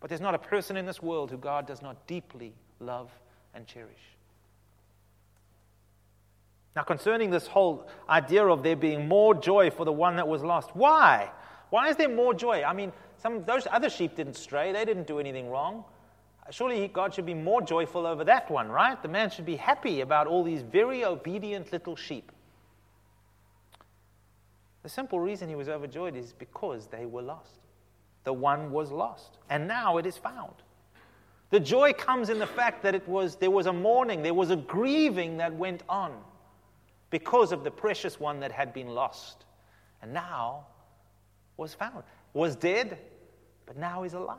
But 0.00 0.10
there's 0.10 0.20
not 0.20 0.34
a 0.34 0.38
person 0.38 0.76
in 0.76 0.84
this 0.84 1.02
world 1.02 1.30
who 1.30 1.38
God 1.38 1.66
does 1.66 1.80
not 1.80 2.06
deeply 2.06 2.52
love 2.80 3.10
and 3.54 3.66
cherish. 3.66 4.14
Now, 6.76 6.82
concerning 6.82 7.30
this 7.30 7.46
whole 7.46 7.88
idea 8.08 8.44
of 8.44 8.62
there 8.62 8.76
being 8.76 9.06
more 9.06 9.34
joy 9.34 9.70
for 9.70 9.84
the 9.84 9.92
one 9.92 10.16
that 10.16 10.26
was 10.26 10.42
lost, 10.42 10.74
why? 10.74 11.30
Why 11.74 11.88
is 11.88 11.96
there 11.96 12.08
more 12.08 12.34
joy? 12.34 12.62
I 12.62 12.72
mean, 12.72 12.92
some 13.20 13.42
those 13.42 13.66
other 13.68 13.90
sheep 13.90 14.14
didn't 14.14 14.36
stray, 14.36 14.70
they 14.70 14.84
didn't 14.84 15.08
do 15.08 15.18
anything 15.18 15.50
wrong. 15.50 15.82
Surely 16.50 16.86
God 16.86 17.12
should 17.12 17.26
be 17.26 17.34
more 17.34 17.60
joyful 17.60 18.06
over 18.06 18.22
that 18.22 18.48
one, 18.48 18.68
right? 18.68 19.02
The 19.02 19.08
man 19.08 19.28
should 19.28 19.44
be 19.44 19.56
happy 19.56 20.00
about 20.00 20.28
all 20.28 20.44
these 20.44 20.62
very 20.62 21.04
obedient 21.04 21.72
little 21.72 21.96
sheep. 21.96 22.30
The 24.84 24.88
simple 24.88 25.18
reason 25.18 25.48
he 25.48 25.56
was 25.56 25.68
overjoyed 25.68 26.14
is 26.14 26.32
because 26.32 26.86
they 26.86 27.06
were 27.06 27.22
lost. 27.22 27.58
The 28.22 28.32
one 28.32 28.70
was 28.70 28.92
lost, 28.92 29.38
and 29.50 29.66
now 29.66 29.96
it 29.96 30.06
is 30.06 30.16
found. 30.16 30.54
The 31.50 31.58
joy 31.58 31.92
comes 31.92 32.28
in 32.28 32.38
the 32.38 32.46
fact 32.46 32.84
that 32.84 32.94
it 32.94 33.08
was, 33.08 33.34
there 33.34 33.50
was 33.50 33.66
a 33.66 33.72
mourning, 33.72 34.22
there 34.22 34.32
was 34.32 34.50
a 34.50 34.56
grieving 34.56 35.38
that 35.38 35.52
went 35.52 35.82
on 35.88 36.12
because 37.10 37.50
of 37.50 37.64
the 37.64 37.70
precious 37.72 38.20
one 38.20 38.38
that 38.38 38.52
had 38.52 38.72
been 38.72 38.90
lost 38.90 39.44
and 40.04 40.12
now 40.12 40.66
was 41.56 41.74
found. 41.74 42.02
Was 42.32 42.56
dead, 42.56 42.98
but 43.66 43.76
now 43.76 44.02
is 44.02 44.14
alive. 44.14 44.38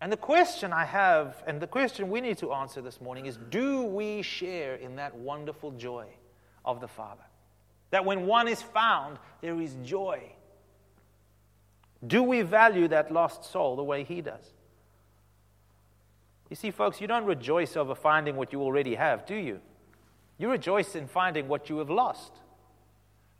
And 0.00 0.10
the 0.10 0.16
question 0.16 0.72
I 0.72 0.84
have, 0.84 1.42
and 1.46 1.60
the 1.60 1.66
question 1.66 2.08
we 2.08 2.20
need 2.20 2.38
to 2.38 2.52
answer 2.52 2.80
this 2.80 3.00
morning 3.00 3.26
is 3.26 3.38
do 3.50 3.82
we 3.82 4.22
share 4.22 4.76
in 4.76 4.96
that 4.96 5.14
wonderful 5.14 5.72
joy 5.72 6.06
of 6.64 6.80
the 6.80 6.88
Father? 6.88 7.24
That 7.90 8.04
when 8.04 8.26
one 8.26 8.48
is 8.48 8.62
found, 8.62 9.18
there 9.40 9.60
is 9.60 9.76
joy. 9.82 10.32
Do 12.06 12.22
we 12.22 12.42
value 12.42 12.88
that 12.88 13.12
lost 13.12 13.44
soul 13.44 13.76
the 13.76 13.84
way 13.84 14.04
He 14.04 14.22
does? 14.22 14.54
You 16.48 16.56
see, 16.56 16.70
folks, 16.70 17.00
you 17.00 17.06
don't 17.06 17.26
rejoice 17.26 17.76
over 17.76 17.94
finding 17.94 18.36
what 18.36 18.52
you 18.52 18.62
already 18.62 18.94
have, 18.94 19.26
do 19.26 19.36
you? 19.36 19.60
You 20.38 20.50
rejoice 20.50 20.96
in 20.96 21.06
finding 21.06 21.46
what 21.46 21.68
you 21.68 21.78
have 21.78 21.90
lost. 21.90 22.32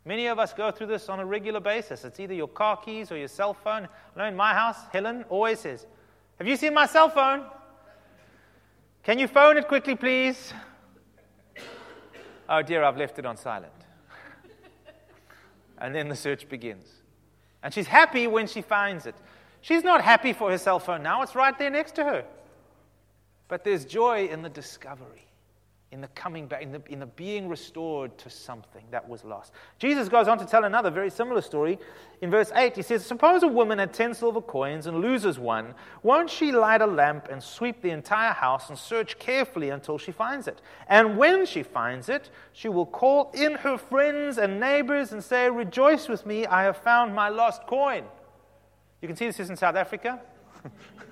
Many 0.03 0.27
of 0.27 0.39
us 0.39 0.53
go 0.53 0.71
through 0.71 0.87
this 0.87 1.09
on 1.09 1.19
a 1.19 1.25
regular 1.25 1.59
basis. 1.59 2.03
It's 2.03 2.19
either 2.19 2.33
your 2.33 2.47
car 2.47 2.77
keys 2.77 3.11
or 3.11 3.17
your 3.17 3.27
cell 3.27 3.53
phone. 3.53 3.87
I 4.15 4.19
know 4.19 4.25
in 4.25 4.35
my 4.35 4.53
house, 4.53 4.77
Helen 4.91 5.25
always 5.29 5.59
says, 5.59 5.85
Have 6.39 6.47
you 6.47 6.55
seen 6.55 6.73
my 6.73 6.87
cell 6.87 7.09
phone? 7.09 7.45
Can 9.03 9.19
you 9.19 9.27
phone 9.27 9.57
it 9.57 9.67
quickly, 9.67 9.95
please? 9.95 10.53
Oh 12.49 12.61
dear, 12.61 12.83
I've 12.83 12.97
left 12.97 13.17
it 13.19 13.25
on 13.25 13.37
silent. 13.37 13.71
and 15.77 15.93
then 15.93 16.09
the 16.09 16.15
search 16.15 16.49
begins. 16.49 16.85
And 17.63 17.73
she's 17.73 17.87
happy 17.87 18.27
when 18.27 18.47
she 18.47 18.61
finds 18.61 19.05
it. 19.05 19.15
She's 19.61 19.83
not 19.83 20.01
happy 20.03 20.33
for 20.33 20.49
her 20.49 20.57
cell 20.57 20.79
phone 20.79 21.03
now, 21.03 21.21
it's 21.21 21.35
right 21.35 21.57
there 21.57 21.69
next 21.69 21.93
to 21.95 22.03
her. 22.03 22.25
But 23.47 23.63
there's 23.63 23.85
joy 23.85 24.27
in 24.27 24.41
the 24.41 24.49
discovery 24.49 25.30
in 25.91 25.99
the 25.99 26.07
coming 26.09 26.47
back, 26.47 26.61
in 26.61 26.71
the, 26.71 26.81
in 26.87 26.99
the 26.99 27.05
being 27.05 27.49
restored 27.49 28.17
to 28.17 28.29
something 28.29 28.83
that 28.91 29.07
was 29.07 29.25
lost. 29.25 29.51
Jesus 29.77 30.07
goes 30.07 30.29
on 30.29 30.37
to 30.37 30.45
tell 30.45 30.63
another 30.63 30.89
very 30.89 31.09
similar 31.09 31.41
story. 31.41 31.77
In 32.21 32.31
verse 32.31 32.49
8, 32.55 32.77
he 32.77 32.81
says, 32.81 33.05
Suppose 33.05 33.43
a 33.43 33.47
woman 33.47 33.77
had 33.77 33.93
10 33.93 34.13
silver 34.13 34.41
coins 34.41 34.87
and 34.87 35.01
loses 35.01 35.37
one. 35.37 35.73
Won't 36.01 36.29
she 36.29 36.53
light 36.53 36.81
a 36.81 36.87
lamp 36.87 37.27
and 37.29 37.43
sweep 37.43 37.81
the 37.81 37.89
entire 37.89 38.31
house 38.31 38.69
and 38.69 38.77
search 38.77 39.19
carefully 39.19 39.69
until 39.69 39.97
she 39.97 40.13
finds 40.13 40.47
it? 40.47 40.61
And 40.87 41.17
when 41.17 41.45
she 41.45 41.61
finds 41.61 42.07
it, 42.07 42.29
she 42.53 42.69
will 42.69 42.85
call 42.85 43.29
in 43.33 43.55
her 43.55 43.77
friends 43.77 44.37
and 44.37 44.61
neighbors 44.61 45.11
and 45.11 45.21
say, 45.21 45.49
Rejoice 45.49 46.07
with 46.07 46.25
me, 46.25 46.45
I 46.45 46.63
have 46.63 46.77
found 46.77 47.13
my 47.13 47.27
lost 47.27 47.67
coin. 47.67 48.05
You 49.01 49.09
can 49.09 49.17
see 49.17 49.25
this 49.25 49.41
is 49.41 49.49
in 49.49 49.57
South 49.57 49.75
Africa. 49.75 50.21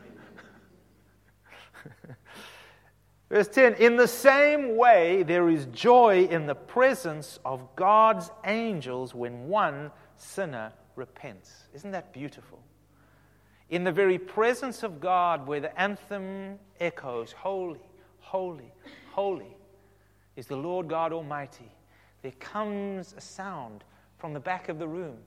Verse 3.29 3.48
10 3.48 3.75
In 3.75 3.95
the 3.95 4.07
same 4.07 4.75
way, 4.75 5.24
there 5.24 5.50
is 5.50 5.67
joy 5.67 6.25
in 6.25 6.48
the 6.48 6.55
presence 6.55 7.39
of 7.45 7.75
God's 7.75 8.31
angels 8.45 9.13
when 9.13 9.48
one 9.48 9.91
sinner 10.17 10.74
repents. 10.95 11.65
Isn't 11.74 11.91
that 11.91 12.12
beautiful? 12.12 12.59
In 13.69 13.83
the 13.83 13.91
very 13.91 14.17
presence 14.17 14.81
of 14.81 15.00
God, 15.00 15.45
where 15.45 15.59
the 15.59 15.79
anthem 15.79 16.57
echoes, 16.79 17.31
Holy, 17.31 17.79
holy, 18.19 18.74
holy 19.12 19.55
is 20.36 20.48
the 20.48 20.57
Lord 20.57 20.88
God 20.88 21.13
Almighty, 21.13 21.71
there 22.24 22.33
comes 22.39 23.13
a 23.15 23.21
sound 23.21 23.83
from 24.17 24.33
the 24.33 24.39
back 24.39 24.69
of 24.69 24.79
the 24.79 24.88
room. 24.88 25.17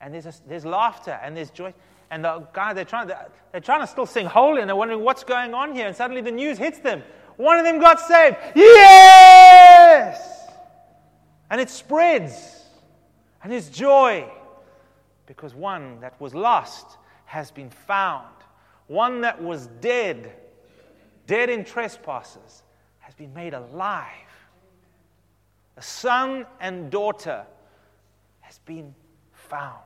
And 0.00 0.14
there's, 0.14 0.26
a, 0.26 0.34
there's 0.48 0.64
laughter 0.64 1.20
and 1.22 1.36
there's 1.36 1.50
joy. 1.50 1.72
And 2.12 2.26
the 2.26 2.46
guy, 2.52 2.74
they're 2.74 2.84
trying, 2.84 3.08
they're 3.08 3.60
trying 3.62 3.80
to 3.80 3.86
still 3.86 4.04
sing 4.04 4.26
holy 4.26 4.60
and 4.60 4.68
they're 4.68 4.76
wondering 4.76 5.02
what's 5.02 5.24
going 5.24 5.54
on 5.54 5.74
here. 5.74 5.86
And 5.86 5.96
suddenly 5.96 6.20
the 6.20 6.30
news 6.30 6.58
hits 6.58 6.78
them. 6.78 7.02
One 7.38 7.58
of 7.58 7.64
them 7.64 7.80
got 7.80 7.98
saved. 8.00 8.36
Yes! 8.54 10.46
And 11.50 11.58
it 11.58 11.70
spreads. 11.70 12.66
And 13.42 13.50
there's 13.50 13.70
joy 13.70 14.30
because 15.24 15.54
one 15.54 16.00
that 16.00 16.20
was 16.20 16.34
lost 16.34 16.98
has 17.24 17.50
been 17.50 17.70
found. 17.70 18.28
One 18.88 19.22
that 19.22 19.42
was 19.42 19.68
dead, 19.80 20.34
dead 21.26 21.48
in 21.48 21.64
trespasses, 21.64 22.62
has 22.98 23.14
been 23.14 23.32
made 23.32 23.54
alive. 23.54 24.06
A 25.78 25.82
son 25.82 26.44
and 26.60 26.90
daughter 26.90 27.46
has 28.42 28.58
been 28.66 28.94
found. 29.32 29.80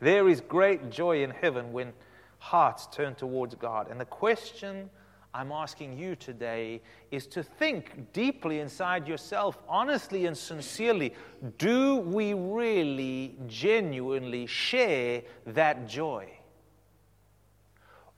There 0.00 0.28
is 0.28 0.40
great 0.40 0.90
joy 0.90 1.22
in 1.22 1.30
heaven 1.30 1.72
when 1.72 1.92
hearts 2.38 2.86
turn 2.92 3.14
towards 3.14 3.54
God. 3.54 3.90
And 3.90 4.00
the 4.00 4.04
question 4.04 4.90
I'm 5.32 5.50
asking 5.50 5.98
you 5.98 6.14
today 6.14 6.82
is 7.10 7.26
to 7.28 7.42
think 7.42 8.12
deeply 8.12 8.60
inside 8.60 9.08
yourself, 9.08 9.58
honestly 9.68 10.26
and 10.26 10.36
sincerely 10.36 11.14
do 11.58 11.96
we 11.96 12.34
really, 12.34 13.34
genuinely 13.46 14.46
share 14.46 15.22
that 15.46 15.88
joy? 15.88 16.28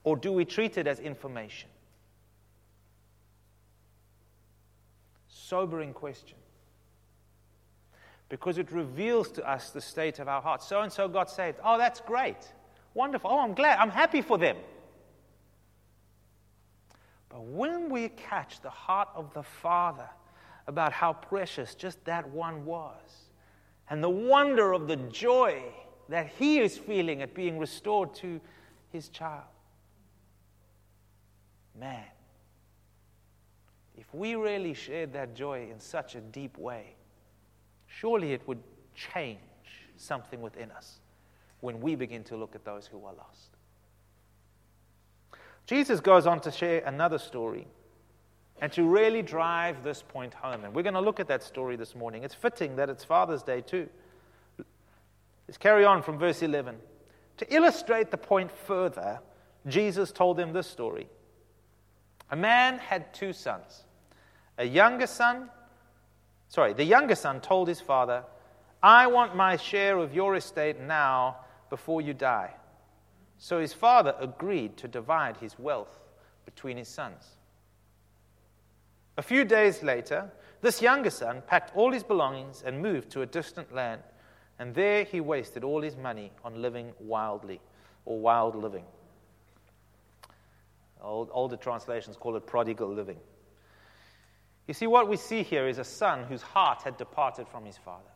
Or 0.03 0.15
do 0.15 0.31
we 0.31 0.45
treat 0.45 0.77
it 0.77 0.87
as 0.87 0.99
information? 0.99 1.69
Sobering 5.27 5.93
question 5.93 6.37
because 8.29 8.57
it 8.57 8.71
reveals 8.71 9.31
to 9.31 9.49
us 9.49 9.69
the 9.69 9.81
state 9.81 10.19
of 10.19 10.27
our 10.27 10.41
heart. 10.41 10.61
So 10.61 10.81
and 10.81 10.91
so 10.91 11.07
got 11.07 11.29
saved. 11.29 11.59
Oh, 11.63 11.77
that's 11.77 12.01
great. 12.01 12.53
Wonderful. 12.93 13.29
Oh, 13.31 13.39
I'm 13.39 13.53
glad. 13.53 13.79
I'm 13.79 13.89
happy 13.89 14.21
for 14.21 14.37
them. 14.37 14.57
But 17.29 17.43
when 17.43 17.89
we 17.89 18.09
catch 18.09 18.61
the 18.61 18.69
heart 18.69 19.09
of 19.15 19.33
the 19.33 19.43
Father 19.43 20.09
about 20.65 20.91
how 20.91 21.13
precious 21.13 21.75
just 21.75 22.03
that 22.05 22.27
one 22.29 22.65
was, 22.65 23.29
and 23.89 24.03
the 24.03 24.09
wonder 24.09 24.73
of 24.73 24.87
the 24.87 24.97
joy 24.97 25.61
that 26.09 26.27
he 26.37 26.59
is 26.59 26.77
feeling 26.77 27.21
at 27.21 27.33
being 27.33 27.57
restored 27.57 28.13
to 28.15 28.41
his 28.91 29.07
child, 29.09 29.43
man, 31.79 32.03
if 33.97 34.13
we 34.13 34.35
really 34.35 34.73
shared 34.73 35.13
that 35.13 35.35
joy 35.35 35.67
in 35.71 35.79
such 35.79 36.15
a 36.15 36.21
deep 36.21 36.57
way, 36.57 36.96
surely 37.87 38.33
it 38.33 38.47
would 38.47 38.61
change 38.95 39.39
something 39.95 40.41
within 40.41 40.71
us 40.71 40.99
when 41.61 41.81
we 41.81 41.95
begin 41.95 42.23
to 42.25 42.37
look 42.37 42.55
at 42.55 42.63
those 42.65 42.87
who 42.87 42.97
are 43.05 43.13
lost. 43.13 43.57
Jesus 45.65 45.99
goes 45.99 46.25
on 46.27 46.39
to 46.41 46.51
share 46.51 46.81
another 46.85 47.17
story 47.17 47.67
and 48.61 48.71
to 48.71 48.83
really 48.83 49.21
drive 49.21 49.83
this 49.83 50.01
point 50.01 50.33
home. 50.33 50.63
And 50.63 50.73
we're 50.73 50.83
going 50.83 50.93
to 50.93 51.01
look 51.01 51.19
at 51.19 51.27
that 51.27 51.43
story 51.43 51.75
this 51.75 51.95
morning. 51.95 52.23
It's 52.23 52.33
fitting 52.33 52.75
that 52.77 52.89
it's 52.89 53.03
Father's 53.03 53.43
Day 53.43 53.61
too. 53.61 53.89
Let's 55.47 55.57
carry 55.57 55.85
on 55.85 56.01
from 56.03 56.17
verse 56.17 56.41
11. 56.41 56.75
To 57.37 57.53
illustrate 57.53 58.11
the 58.11 58.17
point 58.17 58.51
further, 58.51 59.19
Jesus 59.67 60.11
told 60.11 60.37
them 60.37 60.53
this 60.53 60.67
story. 60.67 61.07
A 62.31 62.35
man 62.35 62.79
had 62.79 63.13
two 63.13 63.33
sons. 63.33 63.83
A 64.57 64.65
younger 64.65 65.07
son 65.07 65.49
Sorry, 66.49 66.73
the 66.73 66.83
younger 66.83 67.15
son 67.15 67.41
told 67.41 67.67
his 67.67 67.81
father, 67.81 68.23
I 68.81 69.07
want 69.07 69.35
my 69.35 69.57
share 69.57 69.97
of 69.97 70.13
your 70.13 70.35
estate 70.35 70.79
now 70.79 71.37
before 71.69 72.01
you 72.01 72.13
die. 72.13 72.53
So 73.37 73.59
his 73.59 73.73
father 73.73 74.15
agreed 74.19 74.77
to 74.77 74.87
divide 74.87 75.37
his 75.37 75.59
wealth 75.59 75.99
between 76.45 76.77
his 76.77 76.87
sons. 76.87 77.37
A 79.17 79.21
few 79.21 79.45
days 79.45 79.83
later, 79.83 80.31
this 80.61 80.81
younger 80.81 81.09
son 81.09 81.43
packed 81.47 81.75
all 81.75 81.91
his 81.91 82.03
belongings 82.03 82.63
and 82.65 82.81
moved 82.81 83.09
to 83.11 83.21
a 83.21 83.25
distant 83.25 83.73
land, 83.73 84.01
and 84.59 84.73
there 84.73 85.03
he 85.03 85.19
wasted 85.21 85.63
all 85.63 85.81
his 85.81 85.95
money 85.95 86.31
on 86.43 86.61
living 86.61 86.93
wildly 86.99 87.59
or 88.05 88.19
wild 88.19 88.55
living. 88.55 88.85
Old, 91.01 91.29
older 91.31 91.57
translations 91.57 92.17
call 92.17 92.35
it 92.35 92.45
prodigal 92.47 92.89
living. 92.89 93.17
You 94.67 94.73
see, 94.73 94.87
what 94.87 95.07
we 95.07 95.15
see 95.15 95.43
here 95.43 95.67
is 95.67 95.77
a 95.77 95.83
son 95.83 96.23
whose 96.23 96.41
heart 96.41 96.81
had 96.81 96.97
departed 96.97 97.47
from 97.47 97.65
his 97.65 97.77
father. 97.77 98.11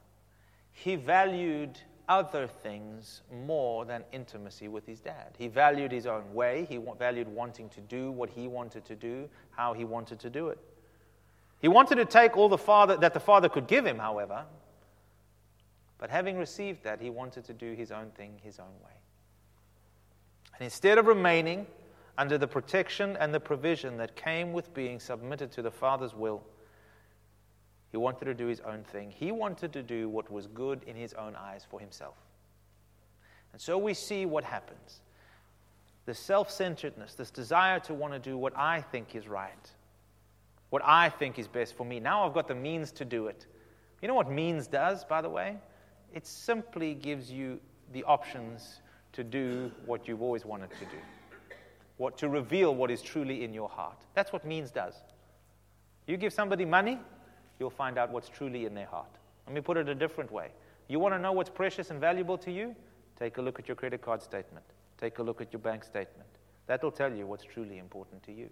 He 0.73 0.95
valued 0.95 1.79
other 2.09 2.45
things 2.45 3.21
more 3.45 3.85
than 3.85 4.03
intimacy 4.11 4.67
with 4.67 4.85
his 4.85 4.99
dad. 4.99 5.33
He 5.37 5.47
valued 5.47 5.93
his 5.93 6.05
own 6.05 6.33
way, 6.33 6.65
he 6.67 6.77
valued 6.99 7.29
wanting 7.29 7.69
to 7.69 7.81
do 7.81 8.11
what 8.11 8.29
he 8.29 8.49
wanted 8.49 8.83
to 8.85 8.95
do, 8.95 9.29
how 9.51 9.73
he 9.73 9.85
wanted 9.85 10.19
to 10.19 10.29
do 10.29 10.49
it. 10.49 10.59
He 11.59 11.69
wanted 11.69 11.95
to 11.95 12.05
take 12.05 12.35
all 12.35 12.49
the 12.49 12.57
father 12.57 12.97
that 12.97 13.13
the 13.13 13.19
father 13.19 13.47
could 13.47 13.67
give 13.67 13.85
him, 13.85 13.97
however. 13.97 14.43
But 15.99 16.09
having 16.09 16.37
received 16.37 16.83
that, 16.83 16.99
he 16.99 17.09
wanted 17.09 17.45
to 17.45 17.53
do 17.53 17.73
his 17.73 17.91
own 17.91 18.09
thing 18.11 18.39
his 18.43 18.59
own 18.59 18.73
way. 18.83 18.91
And 20.55 20.65
instead 20.65 20.97
of 20.97 21.05
remaining 21.05 21.67
under 22.17 22.37
the 22.37 22.47
protection 22.47 23.17
and 23.19 23.33
the 23.33 23.39
provision 23.39 23.97
that 23.97 24.15
came 24.15 24.53
with 24.53 24.73
being 24.73 24.99
submitted 24.99 25.51
to 25.53 25.61
the 25.61 25.71
Father's 25.71 26.13
will, 26.13 26.43
he 27.91 27.97
wanted 27.97 28.25
to 28.25 28.33
do 28.33 28.47
his 28.47 28.61
own 28.61 28.83
thing. 28.83 29.11
He 29.11 29.31
wanted 29.31 29.73
to 29.73 29.83
do 29.83 30.07
what 30.07 30.31
was 30.31 30.47
good 30.47 30.81
in 30.87 30.95
his 30.95 31.13
own 31.13 31.35
eyes 31.35 31.65
for 31.69 31.79
himself. 31.79 32.15
And 33.51 33.61
so 33.61 33.77
we 33.77 33.93
see 33.93 34.25
what 34.25 34.43
happens 34.43 35.01
the 36.05 36.13
self 36.15 36.49
centeredness, 36.49 37.13
this 37.13 37.29
desire 37.29 37.79
to 37.81 37.93
want 37.93 38.13
to 38.13 38.19
do 38.19 38.37
what 38.37 38.57
I 38.57 38.81
think 38.81 39.15
is 39.15 39.27
right, 39.27 39.71
what 40.69 40.81
I 40.83 41.09
think 41.09 41.37
is 41.37 41.47
best 41.47 41.75
for 41.75 41.85
me. 41.85 41.99
Now 41.99 42.25
I've 42.25 42.33
got 42.33 42.47
the 42.47 42.55
means 42.55 42.91
to 42.93 43.05
do 43.05 43.27
it. 43.27 43.45
You 44.01 44.07
know 44.07 44.15
what 44.15 44.31
means 44.31 44.67
does, 44.67 45.03
by 45.03 45.21
the 45.21 45.29
way? 45.29 45.57
It 46.13 46.25
simply 46.25 46.95
gives 46.95 47.31
you 47.31 47.59
the 47.93 48.03
options 48.05 48.81
to 49.13 49.23
do 49.23 49.71
what 49.85 50.07
you've 50.07 50.21
always 50.21 50.45
wanted 50.45 50.71
to 50.71 50.85
do, 50.85 50.97
what, 52.01 52.17
to 52.17 52.29
reveal 52.29 52.73
what 52.73 52.89
is 52.89 52.99
truly 52.99 53.43
in 53.43 53.53
your 53.53 53.69
heart. 53.69 53.97
That's 54.15 54.33
what 54.33 54.43
means 54.43 54.71
does. 54.71 54.95
You 56.07 56.17
give 56.17 56.33
somebody 56.33 56.65
money, 56.65 56.97
you'll 57.59 57.69
find 57.69 57.95
out 57.99 58.09
what's 58.09 58.27
truly 58.27 58.65
in 58.65 58.73
their 58.73 58.87
heart. 58.87 59.11
Let 59.45 59.53
me 59.53 59.61
put 59.61 59.77
it 59.77 59.87
a 59.87 59.93
different 59.93 60.31
way. 60.31 60.47
You 60.87 60.97
want 60.97 61.13
to 61.13 61.19
know 61.19 61.31
what's 61.31 61.51
precious 61.51 61.91
and 61.91 62.01
valuable 62.01 62.39
to 62.39 62.51
you? 62.51 62.75
Take 63.19 63.37
a 63.37 63.41
look 63.43 63.59
at 63.59 63.67
your 63.67 63.75
credit 63.75 64.01
card 64.01 64.23
statement. 64.23 64.65
Take 64.99 65.19
a 65.19 65.23
look 65.23 65.41
at 65.41 65.53
your 65.53 65.59
bank 65.59 65.83
statement. 65.83 66.27
That'll 66.65 66.89
tell 66.89 67.13
you 67.13 67.27
what's 67.27 67.43
truly 67.43 67.77
important 67.77 68.23
to 68.23 68.31
you. 68.31 68.49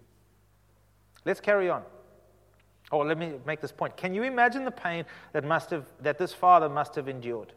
Let's 1.24 1.40
carry 1.40 1.68
on. 1.68 1.82
Oh, 2.92 2.98
let 2.98 3.18
me 3.18 3.32
make 3.46 3.60
this 3.60 3.72
point. 3.72 3.96
Can 3.96 4.14
you 4.14 4.22
imagine 4.22 4.64
the 4.64 4.70
pain 4.70 5.04
that, 5.32 5.42
must 5.42 5.70
have, 5.70 5.86
that 6.02 6.18
this 6.18 6.32
father 6.32 6.68
must 6.68 6.94
have 6.94 7.08
endured? 7.08 7.52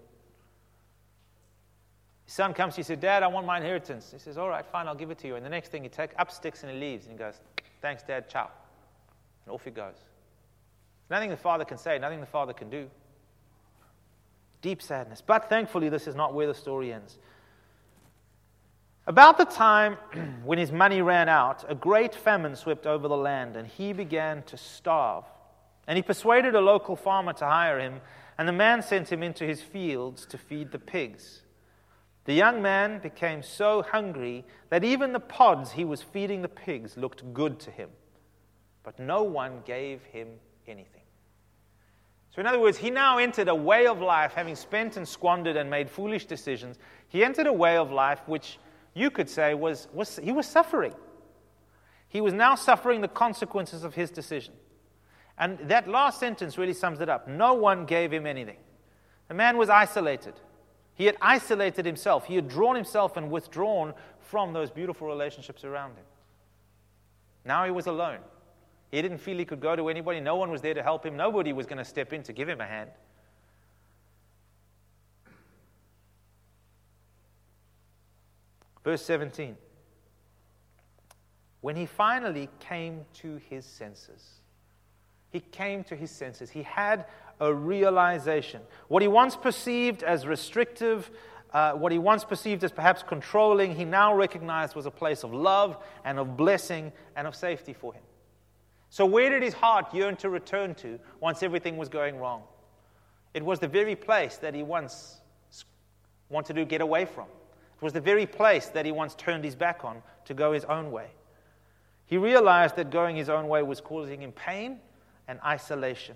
His 2.25 2.33
son 2.33 2.53
comes, 2.53 2.75
he 2.75 2.83
says, 2.83 2.99
Dad, 2.99 3.23
I 3.23 3.27
want 3.27 3.45
my 3.45 3.57
inheritance. 3.57 4.11
He 4.11 4.19
says, 4.19 4.37
All 4.37 4.49
right, 4.49 4.65
fine, 4.65 4.87
I'll 4.87 4.95
give 4.95 5.11
it 5.11 5.17
to 5.19 5.27
you. 5.27 5.35
And 5.35 5.45
the 5.45 5.49
next 5.49 5.69
thing, 5.69 5.83
he 5.83 5.89
takes 5.89 6.15
up 6.17 6.31
sticks 6.31 6.63
and 6.63 6.71
he 6.71 6.79
leaves. 6.79 7.05
And 7.05 7.13
he 7.13 7.17
goes, 7.17 7.35
Thanks, 7.81 8.03
Dad, 8.03 8.29
ciao. 8.29 8.49
And 9.45 9.53
off 9.53 9.65
he 9.65 9.71
goes. 9.71 9.95
Nothing 11.09 11.29
the 11.29 11.37
father 11.37 11.65
can 11.65 11.77
say, 11.77 11.99
nothing 11.99 12.21
the 12.21 12.25
father 12.25 12.53
can 12.53 12.69
do. 12.69 12.89
Deep 14.61 14.81
sadness. 14.81 15.21
But 15.25 15.49
thankfully, 15.49 15.89
this 15.89 16.07
is 16.07 16.15
not 16.15 16.33
where 16.33 16.47
the 16.47 16.53
story 16.53 16.93
ends. 16.93 17.17
About 19.05 19.37
the 19.37 19.45
time 19.45 19.97
when 20.45 20.57
his 20.57 20.71
money 20.71 21.01
ran 21.01 21.27
out, 21.27 21.65
a 21.67 21.75
great 21.75 22.15
famine 22.15 22.55
swept 22.55 22.87
over 22.87 23.07
the 23.07 23.17
land, 23.17 23.57
and 23.57 23.67
he 23.67 23.91
began 23.91 24.43
to 24.43 24.57
starve. 24.57 25.25
And 25.87 25.97
he 25.97 26.01
persuaded 26.01 26.55
a 26.55 26.61
local 26.61 26.95
farmer 26.95 27.33
to 27.33 27.45
hire 27.45 27.79
him, 27.79 27.99
and 28.37 28.47
the 28.47 28.53
man 28.53 28.81
sent 28.81 29.11
him 29.11 29.21
into 29.21 29.45
his 29.45 29.61
fields 29.61 30.25
to 30.27 30.37
feed 30.37 30.71
the 30.71 30.79
pigs. 30.79 31.42
The 32.25 32.33
young 32.33 32.61
man 32.61 32.99
became 32.99 33.43
so 33.43 33.81
hungry 33.81 34.45
that 34.69 34.83
even 34.83 35.11
the 35.11 35.19
pods 35.19 35.71
he 35.71 35.83
was 35.83 36.01
feeding 36.01 36.41
the 36.41 36.47
pigs 36.47 36.95
looked 36.95 37.33
good 37.33 37.59
to 37.61 37.71
him, 37.71 37.89
but 38.83 38.97
no 38.97 39.23
one 39.23 39.61
gave 39.65 40.03
him 40.05 40.29
anything. 40.67 41.01
So, 42.33 42.39
in 42.39 42.47
other 42.47 42.59
words, 42.59 42.77
he 42.77 42.89
now 42.89 43.19
entered 43.19 43.47
a 43.47 43.55
way 43.55 43.85
of 43.85 44.01
life, 44.01 44.33
having 44.33 44.55
spent 44.55 44.97
and 44.97 45.07
squandered 45.07 45.55
and 45.55 45.69
made 45.69 45.89
foolish 45.89 46.25
decisions. 46.25 46.79
He 47.07 47.23
entered 47.23 47.45
a 47.45 47.53
way 47.53 47.77
of 47.77 47.91
life 47.91 48.21
which 48.25 48.57
you 48.95 49.11
could 49.11 49.29
say 49.29 49.53
was, 49.53 49.87
was 49.93 50.17
he 50.17 50.31
was 50.31 50.47
suffering. 50.47 50.93
He 52.07 52.21
was 52.21 52.33
now 52.33 52.55
suffering 52.55 53.01
the 53.01 53.07
consequences 53.07 53.83
of 53.83 53.93
his 53.93 54.09
decision. 54.09 54.53
And 55.37 55.59
that 55.67 55.87
last 55.87 56.19
sentence 56.19 56.57
really 56.57 56.73
sums 56.73 57.01
it 57.01 57.09
up. 57.09 57.27
No 57.27 57.53
one 57.53 57.85
gave 57.85 58.11
him 58.11 58.25
anything. 58.25 58.57
The 59.27 59.33
man 59.33 59.57
was 59.57 59.69
isolated. 59.69 60.33
He 60.95 61.05
had 61.05 61.17
isolated 61.21 61.85
himself. 61.85 62.25
He 62.25 62.35
had 62.35 62.47
drawn 62.47 62.75
himself 62.75 63.17
and 63.17 63.31
withdrawn 63.31 63.93
from 64.19 64.53
those 64.53 64.69
beautiful 64.69 65.07
relationships 65.07 65.63
around 65.63 65.91
him. 65.91 66.05
Now 67.45 67.65
he 67.65 67.71
was 67.71 67.87
alone. 67.87 68.19
He 68.91 69.01
didn't 69.01 69.17
feel 69.17 69.37
he 69.37 69.45
could 69.45 69.59
go 69.59 69.75
to 69.75 69.89
anybody. 69.89 70.19
No 70.19 70.35
one 70.35 70.51
was 70.51 70.61
there 70.61 70.75
to 70.75 70.83
help 70.83 71.05
him. 71.05 71.17
Nobody 71.17 71.51
was 71.51 71.65
going 71.65 71.79
to 71.79 71.85
step 71.85 72.13
in 72.13 72.21
to 72.23 72.33
give 72.33 72.47
him 72.47 72.61
a 72.61 72.65
hand. 72.65 72.91
Verse 78.83 79.03
17. 79.03 79.57
When 81.61 81.75
he 81.75 81.85
finally 81.85 82.49
came 82.59 83.05
to 83.15 83.37
his 83.49 83.65
senses, 83.65 84.41
he 85.31 85.39
came 85.39 85.83
to 85.85 85.95
his 85.95 86.11
senses. 86.11 86.49
He 86.51 86.61
had 86.61 87.05
a 87.43 87.53
realization. 87.53 88.61
What 88.87 89.01
he 89.01 89.07
once 89.07 89.35
perceived 89.35 90.01
as 90.03 90.25
restrictive, 90.25 91.11
uh, 91.53 91.73
what 91.73 91.91
he 91.91 91.99
once 91.99 92.23
perceived 92.23 92.63
as 92.63 92.71
perhaps 92.71 93.03
controlling, 93.03 93.75
he 93.75 93.85
now 93.85 94.15
recognized 94.15 94.75
was 94.75 94.85
a 94.85 94.91
place 94.91 95.23
of 95.23 95.33
love 95.33 95.77
and 96.05 96.17
of 96.17 96.37
blessing 96.37 96.91
and 97.15 97.27
of 97.27 97.35
safety 97.35 97.73
for 97.73 97.93
him. 97.93 98.01
So, 98.89 99.05
where 99.05 99.29
did 99.29 99.43
his 99.43 99.53
heart 99.53 99.93
yearn 99.93 100.15
to 100.17 100.29
return 100.29 100.75
to 100.75 100.99
once 101.19 101.43
everything 101.43 101.77
was 101.77 101.89
going 101.89 102.17
wrong? 102.19 102.43
It 103.33 103.43
was 103.43 103.59
the 103.59 103.67
very 103.67 103.95
place 103.95 104.37
that 104.37 104.53
he 104.53 104.63
once 104.63 105.19
wanted 106.29 106.53
to 106.53 106.65
get 106.65 106.81
away 106.81 107.05
from 107.05 107.25
It 107.25 107.83
was 107.83 107.93
the 107.93 108.01
very 108.01 108.25
place 108.25 108.67
that 108.67 108.85
he 108.85 108.91
once 108.91 109.15
turned 109.15 109.43
his 109.43 109.55
back 109.55 109.83
on 109.83 110.01
to 110.25 110.33
go 110.33 110.53
his 110.53 110.65
own 110.65 110.91
way. 110.91 111.07
He 112.05 112.17
realized 112.17 112.75
that 112.75 112.91
going 112.91 113.15
his 113.15 113.29
own 113.29 113.47
way 113.47 113.63
was 113.63 113.81
causing 113.81 114.21
him 114.21 114.31
pain 114.31 114.79
and 115.27 115.39
isolation. 115.45 116.15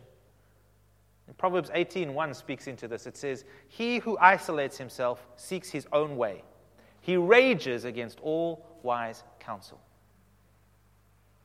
And 1.27 1.37
Proverbs 1.37 1.69
18:1 1.73 2.33
speaks 2.33 2.67
into 2.67 2.87
this. 2.87 3.05
It 3.05 3.17
says, 3.17 3.45
"He 3.67 3.99
who 3.99 4.17
isolates 4.19 4.77
himself 4.77 5.27
seeks 5.35 5.69
his 5.69 5.87
own 5.91 6.17
way. 6.17 6.43
He 7.01 7.17
rages 7.17 7.85
against 7.85 8.19
all 8.21 8.65
wise 8.81 9.23
counsel." 9.39 9.79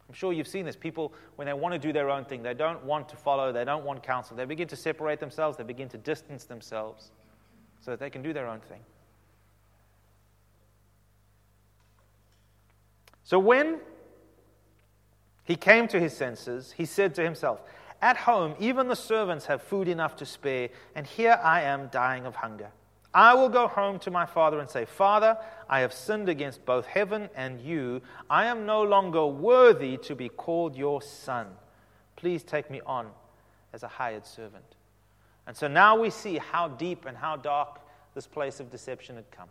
I'm 0.08 0.14
sure 0.14 0.32
you've 0.32 0.48
seen 0.48 0.66
this. 0.66 0.76
People, 0.76 1.14
when 1.36 1.46
they 1.46 1.54
want 1.54 1.72
to 1.72 1.78
do 1.78 1.90
their 1.90 2.10
own 2.10 2.26
thing, 2.26 2.42
they 2.42 2.52
don't 2.52 2.84
want 2.84 3.08
to 3.08 3.16
follow, 3.16 3.50
they 3.50 3.64
don't 3.64 3.84
want 3.84 4.02
counsel. 4.02 4.36
They 4.36 4.44
begin 4.44 4.68
to 4.68 4.76
separate 4.76 5.20
themselves, 5.20 5.56
they 5.56 5.64
begin 5.64 5.88
to 5.88 5.96
distance 5.96 6.44
themselves 6.44 7.10
so 7.80 7.92
that 7.92 7.98
they 7.98 8.10
can 8.10 8.20
do 8.20 8.34
their 8.34 8.46
own 8.46 8.60
thing. 8.60 8.84
So 13.24 13.38
when 13.38 13.80
he 15.44 15.56
came 15.56 15.88
to 15.88 15.98
his 15.98 16.14
senses, 16.14 16.72
he 16.72 16.84
said 16.84 17.14
to 17.14 17.22
himself, 17.22 17.62
At 18.02 18.16
home, 18.16 18.56
even 18.58 18.88
the 18.88 18.96
servants 18.96 19.46
have 19.46 19.62
food 19.62 19.86
enough 19.86 20.16
to 20.16 20.26
spare, 20.26 20.70
and 20.96 21.06
here 21.06 21.38
I 21.42 21.62
am 21.62 21.86
dying 21.86 22.26
of 22.26 22.34
hunger. 22.34 22.70
I 23.14 23.34
will 23.34 23.48
go 23.48 23.68
home 23.68 23.98
to 24.00 24.10
my 24.10 24.26
father 24.26 24.58
and 24.58 24.68
say, 24.68 24.86
Father, 24.86 25.38
I 25.68 25.80
have 25.80 25.92
sinned 25.92 26.28
against 26.28 26.64
both 26.66 26.86
heaven 26.86 27.28
and 27.36 27.60
you. 27.60 28.02
I 28.28 28.46
am 28.46 28.66
no 28.66 28.82
longer 28.82 29.24
worthy 29.26 29.98
to 29.98 30.16
be 30.16 30.28
called 30.28 30.76
your 30.76 31.00
son. 31.00 31.46
Please 32.16 32.42
take 32.42 32.70
me 32.70 32.80
on 32.86 33.08
as 33.72 33.82
a 33.82 33.88
hired 33.88 34.26
servant. 34.26 34.64
And 35.46 35.56
so 35.56 35.68
now 35.68 36.00
we 36.00 36.10
see 36.10 36.38
how 36.38 36.68
deep 36.68 37.04
and 37.04 37.16
how 37.16 37.36
dark 37.36 37.80
this 38.14 38.26
place 38.26 38.60
of 38.60 38.70
deception 38.70 39.16
had 39.16 39.30
come. 39.30 39.48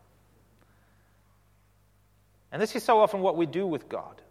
And 2.51 2.61
this 2.61 2.75
is 2.75 2.83
so 2.83 2.99
often 2.99 3.21
what 3.21 3.37
we 3.37 3.45
do 3.45 3.65
with 3.65 3.87
God. 3.87 4.21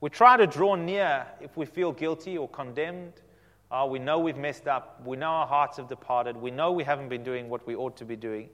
We 0.00 0.08
try 0.08 0.36
to 0.36 0.46
draw 0.46 0.74
near 0.74 1.26
if 1.40 1.56
we 1.56 1.66
feel 1.66 1.92
guilty 1.92 2.38
or 2.38 2.48
condemned. 2.48 3.14
Uh, 3.70 3.86
we 3.88 3.98
know 3.98 4.18
we've 4.18 4.36
messed 4.36 4.68
up. 4.68 5.02
We 5.04 5.16
know 5.16 5.26
our 5.26 5.46
hearts 5.46 5.76
have 5.78 5.88
departed. 5.88 6.36
We 6.36 6.50
know 6.50 6.72
we 6.72 6.84
haven't 6.84 7.08
been 7.08 7.24
doing 7.24 7.48
what 7.48 7.66
we 7.66 7.74
ought 7.74 7.96
to 7.96 8.04
be 8.04 8.16
doing. 8.16 8.48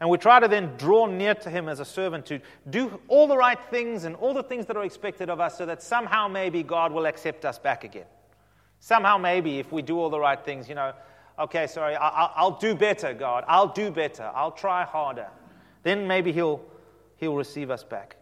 And 0.00 0.08
we 0.10 0.18
try 0.18 0.38
to 0.38 0.48
then 0.48 0.76
draw 0.76 1.06
near 1.06 1.34
to 1.34 1.50
Him 1.50 1.68
as 1.68 1.80
a 1.80 1.84
servant 1.84 2.26
to 2.26 2.40
do 2.70 3.00
all 3.08 3.26
the 3.26 3.36
right 3.36 3.58
things 3.70 4.04
and 4.04 4.14
all 4.16 4.32
the 4.32 4.42
things 4.42 4.66
that 4.66 4.76
are 4.76 4.84
expected 4.84 5.28
of 5.28 5.40
us 5.40 5.58
so 5.58 5.66
that 5.66 5.82
somehow 5.82 6.28
maybe 6.28 6.62
God 6.62 6.92
will 6.92 7.06
accept 7.06 7.44
us 7.44 7.58
back 7.58 7.84
again. 7.84 8.06
Somehow 8.80 9.18
maybe 9.18 9.58
if 9.58 9.72
we 9.72 9.82
do 9.82 9.98
all 9.98 10.10
the 10.10 10.20
right 10.20 10.42
things, 10.44 10.68
you 10.68 10.76
know, 10.76 10.92
okay, 11.38 11.66
sorry, 11.66 11.96
I'll, 11.96 12.32
I'll 12.34 12.58
do 12.58 12.74
better, 12.76 13.12
God. 13.12 13.44
I'll 13.48 13.72
do 13.72 13.90
better. 13.90 14.30
I'll 14.34 14.52
try 14.52 14.84
harder. 14.84 15.28
Then 15.82 16.06
maybe 16.06 16.32
He'll, 16.32 16.60
he'll 17.16 17.36
receive 17.36 17.70
us 17.70 17.82
back. 17.82 18.16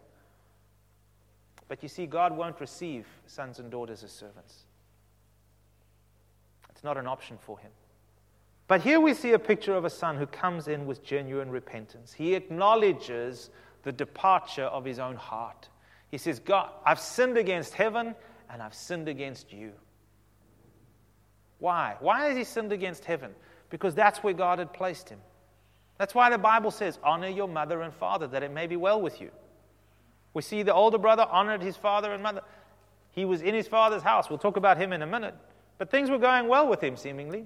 But 1.67 1.83
you 1.83 1.89
see, 1.89 2.07
God 2.07 2.35
won't 2.35 2.59
receive 2.59 3.05
sons 3.27 3.59
and 3.59 3.69
daughters 3.69 4.03
as 4.03 4.11
servants. 4.11 4.66
It's 6.77 6.83
not 6.83 6.95
an 6.95 7.07
option 7.07 7.39
for 7.41 7.57
him. 7.57 7.71
But 8.67 8.81
here 8.81 8.99
we 8.99 9.15
see 9.15 9.31
a 9.31 9.39
picture 9.39 9.73
of 9.73 9.83
a 9.83 9.89
son 9.89 10.15
who 10.15 10.27
comes 10.27 10.67
in 10.67 10.85
with 10.85 11.03
genuine 11.03 11.49
repentance. 11.49 12.13
He 12.13 12.35
acknowledges 12.35 13.49
the 13.81 13.91
departure 13.91 14.65
of 14.65 14.85
his 14.85 14.99
own 14.99 15.15
heart. 15.15 15.69
He 16.11 16.19
says, 16.19 16.37
God, 16.37 16.69
I've 16.85 16.99
sinned 16.99 17.35
against 17.35 17.73
heaven 17.73 18.13
and 18.47 18.61
I've 18.61 18.75
sinned 18.75 19.07
against 19.07 19.51
you. 19.51 19.71
Why? 21.57 21.95
Why 21.99 22.25
has 22.25 22.37
he 22.37 22.43
sinned 22.43 22.71
against 22.71 23.05
heaven? 23.05 23.31
Because 23.71 23.95
that's 23.95 24.19
where 24.19 24.35
God 24.35 24.59
had 24.59 24.71
placed 24.71 25.09
him. 25.09 25.19
That's 25.97 26.13
why 26.13 26.29
the 26.29 26.37
Bible 26.37 26.69
says, 26.69 26.99
Honor 27.03 27.29
your 27.29 27.47
mother 27.47 27.81
and 27.81 27.91
father, 27.91 28.27
that 28.27 28.43
it 28.43 28.51
may 28.51 28.67
be 28.67 28.75
well 28.75 29.01
with 29.01 29.19
you. 29.19 29.31
We 30.35 30.43
see 30.43 30.61
the 30.61 30.75
older 30.75 30.99
brother 30.99 31.25
honored 31.27 31.63
his 31.63 31.75
father 31.75 32.13
and 32.13 32.21
mother. 32.21 32.41
He 33.13 33.25
was 33.25 33.41
in 33.41 33.55
his 33.55 33.67
father's 33.67 34.03
house. 34.03 34.29
We'll 34.29 34.37
talk 34.37 34.57
about 34.57 34.77
him 34.77 34.93
in 34.93 35.01
a 35.01 35.07
minute. 35.07 35.33
But 35.77 35.91
things 35.91 36.09
were 36.09 36.17
going 36.17 36.47
well 36.47 36.67
with 36.67 36.81
him, 36.81 36.97
seemingly. 36.97 37.45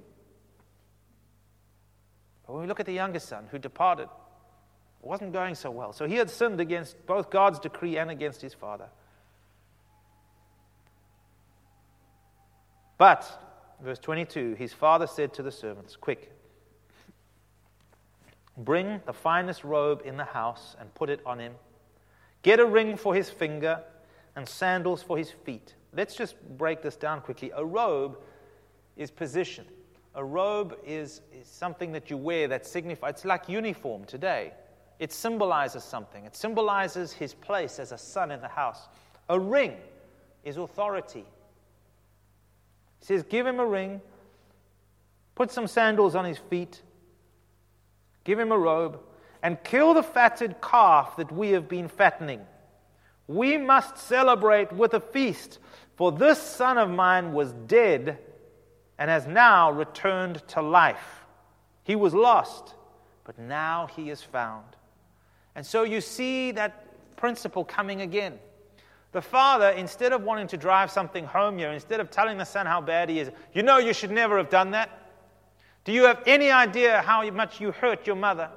But 2.45 2.53
when 2.53 2.61
we 2.61 2.67
look 2.67 2.79
at 2.79 2.85
the 2.85 2.93
youngest 2.93 3.27
son 3.27 3.47
who 3.51 3.59
departed, 3.59 4.03
it 4.03 5.07
wasn't 5.07 5.33
going 5.33 5.55
so 5.55 5.71
well. 5.71 5.93
So 5.93 6.05
he 6.07 6.15
had 6.15 6.29
sinned 6.29 6.61
against 6.61 7.05
both 7.05 7.29
God's 7.29 7.59
decree 7.59 7.97
and 7.97 8.09
against 8.09 8.41
his 8.41 8.53
father. 8.53 8.87
But, 12.97 13.27
verse 13.83 13.99
22, 13.99 14.55
his 14.55 14.73
father 14.73 15.07
said 15.07 15.33
to 15.33 15.43
the 15.43 15.51
servants, 15.51 15.95
Quick, 15.95 16.31
bring 18.55 19.01
the 19.05 19.13
finest 19.13 19.63
robe 19.63 20.03
in 20.05 20.17
the 20.17 20.25
house 20.25 20.75
and 20.79 20.93
put 20.93 21.09
it 21.09 21.19
on 21.25 21.39
him. 21.39 21.53
Get 22.43 22.59
a 22.59 22.65
ring 22.65 22.97
for 22.97 23.15
his 23.15 23.29
finger 23.29 23.81
and 24.35 24.47
sandals 24.47 25.01
for 25.01 25.17
his 25.17 25.31
feet. 25.31 25.73
Let's 25.93 26.15
just 26.15 26.35
break 26.57 26.81
this 26.81 26.95
down 26.95 27.21
quickly. 27.21 27.51
A 27.55 27.65
robe 27.65 28.17
is 28.95 29.11
position. 29.11 29.65
A 30.15 30.23
robe 30.23 30.77
is, 30.85 31.21
is 31.33 31.47
something 31.47 31.91
that 31.93 32.09
you 32.09 32.17
wear 32.17 32.47
that 32.47 32.65
signifies, 32.65 33.11
it's 33.11 33.25
like 33.25 33.47
uniform 33.49 34.05
today. 34.05 34.53
It 34.99 35.11
symbolizes 35.11 35.83
something. 35.83 36.25
It 36.25 36.35
symbolizes 36.35 37.11
his 37.11 37.33
place 37.33 37.79
as 37.79 37.91
a 37.91 37.97
son 37.97 38.31
in 38.31 38.41
the 38.41 38.47
house. 38.47 38.87
A 39.29 39.39
ring 39.39 39.75
is 40.43 40.57
authority. 40.57 41.25
He 42.99 43.05
says, 43.05 43.23
Give 43.23 43.47
him 43.47 43.59
a 43.59 43.65
ring, 43.65 44.01
put 45.35 45.51
some 45.51 45.67
sandals 45.67 46.13
on 46.13 46.25
his 46.25 46.37
feet, 46.37 46.81
give 48.23 48.39
him 48.39 48.51
a 48.51 48.57
robe, 48.57 48.99
and 49.41 49.61
kill 49.63 49.93
the 49.93 50.03
fatted 50.03 50.61
calf 50.61 51.15
that 51.17 51.31
we 51.31 51.49
have 51.49 51.67
been 51.67 51.87
fattening. 51.87 52.41
We 53.31 53.57
must 53.57 53.97
celebrate 53.97 54.73
with 54.73 54.93
a 54.93 54.99
feast, 54.99 55.59
for 55.95 56.11
this 56.11 56.37
son 56.37 56.77
of 56.77 56.89
mine 56.89 57.31
was 57.31 57.53
dead 57.53 58.17
and 58.99 59.09
has 59.09 59.25
now 59.25 59.71
returned 59.71 60.45
to 60.49 60.61
life. 60.61 61.23
He 61.83 61.95
was 61.95 62.13
lost, 62.13 62.75
but 63.23 63.39
now 63.39 63.87
he 63.95 64.09
is 64.09 64.21
found. 64.21 64.65
And 65.55 65.65
so 65.65 65.83
you 65.83 66.01
see 66.01 66.51
that 66.51 67.15
principle 67.15 67.63
coming 67.63 68.01
again. 68.01 68.37
The 69.13 69.21
father, 69.21 69.69
instead 69.69 70.11
of 70.11 70.23
wanting 70.23 70.47
to 70.47 70.57
drive 70.57 70.91
something 70.91 71.23
home 71.23 71.57
here, 71.57 71.71
instead 71.71 72.01
of 72.01 72.11
telling 72.11 72.37
the 72.37 72.45
son 72.45 72.65
how 72.65 72.81
bad 72.81 73.07
he 73.07 73.19
is, 73.19 73.31
you 73.53 73.63
know 73.63 73.77
you 73.77 73.93
should 73.93 74.11
never 74.11 74.37
have 74.37 74.49
done 74.49 74.71
that. 74.71 74.89
Do 75.85 75.93
you 75.93 76.03
have 76.03 76.21
any 76.25 76.51
idea 76.51 77.01
how 77.01 77.29
much 77.31 77.61
you 77.61 77.71
hurt 77.71 78.05
your 78.05 78.17
mother? 78.17 78.49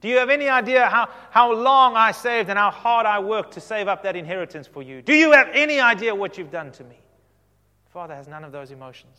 Do 0.00 0.08
you 0.08 0.16
have 0.16 0.30
any 0.30 0.48
idea 0.48 0.86
how, 0.86 1.08
how 1.30 1.52
long 1.52 1.96
I 1.96 2.12
saved 2.12 2.48
and 2.48 2.58
how 2.58 2.70
hard 2.70 3.06
I 3.06 3.18
worked 3.18 3.52
to 3.54 3.60
save 3.60 3.86
up 3.86 4.02
that 4.04 4.16
inheritance 4.16 4.66
for 4.66 4.82
you? 4.82 5.02
Do 5.02 5.14
you 5.14 5.32
have 5.32 5.48
any 5.52 5.80
idea 5.80 6.14
what 6.14 6.38
you've 6.38 6.50
done 6.50 6.72
to 6.72 6.84
me? 6.84 6.96
The 7.84 7.90
father 7.90 8.14
has 8.14 8.26
none 8.26 8.44
of 8.44 8.52
those 8.52 8.70
emotions. 8.70 9.18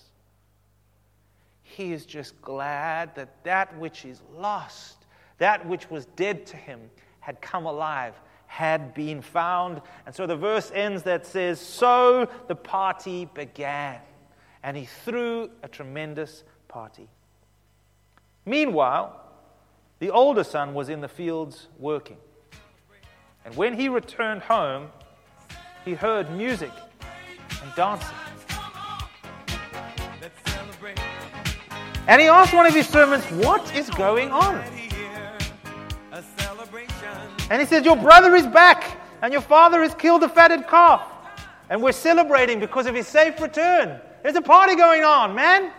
He 1.61 1.93
is 1.93 2.05
just 2.05 2.41
glad 2.41 3.15
that 3.15 3.43
that 3.43 3.77
which 3.77 4.05
is 4.05 4.21
lost 4.35 5.01
that 5.41 5.65
which 5.65 5.89
was 5.89 6.05
dead 6.15 6.45
to 6.45 6.55
him 6.55 6.79
had 7.19 7.41
come 7.41 7.65
alive, 7.65 8.13
had 8.45 8.93
been 8.93 9.23
found. 9.23 9.81
And 10.05 10.13
so 10.13 10.27
the 10.27 10.35
verse 10.35 10.71
ends 10.71 11.01
that 11.03 11.25
says, 11.25 11.59
So 11.59 12.29
the 12.47 12.53
party 12.53 13.25
began. 13.33 14.01
And 14.61 14.77
he 14.77 14.85
threw 14.85 15.49
a 15.63 15.67
tremendous 15.67 16.43
party. 16.67 17.09
Meanwhile, 18.45 19.19
the 20.01 20.09
older 20.09 20.43
son 20.43 20.73
was 20.73 20.89
in 20.89 20.99
the 20.99 21.07
fields 21.07 21.67
working. 21.77 22.17
And 23.45 23.55
when 23.55 23.75
he 23.75 23.87
returned 23.87 24.41
home, 24.41 24.87
he 25.85 25.93
heard 25.93 26.31
music 26.31 26.71
and 27.61 27.75
dancing. 27.75 28.17
And 32.07 32.19
he 32.19 32.27
asked 32.27 32.51
one 32.51 32.65
of 32.65 32.73
his 32.73 32.89
servants, 32.89 33.27
What 33.45 33.75
is 33.75 33.91
going 33.91 34.31
on? 34.31 34.55
And 37.51 37.61
he 37.61 37.67
says, 37.67 37.85
Your 37.85 37.95
brother 37.95 38.33
is 38.35 38.47
back, 38.47 38.97
and 39.21 39.31
your 39.31 39.43
father 39.43 39.83
has 39.83 39.93
killed 39.93 40.23
a 40.23 40.29
fatted 40.29 40.67
calf. 40.67 41.07
And 41.69 41.83
we're 41.83 41.91
celebrating 41.91 42.59
because 42.59 42.87
of 42.87 42.95
his 42.95 43.07
safe 43.07 43.39
return. 43.39 44.01
There's 44.23 44.35
a 44.35 44.41
party 44.41 44.75
going 44.75 45.03
on, 45.03 45.35
man. 45.35 45.71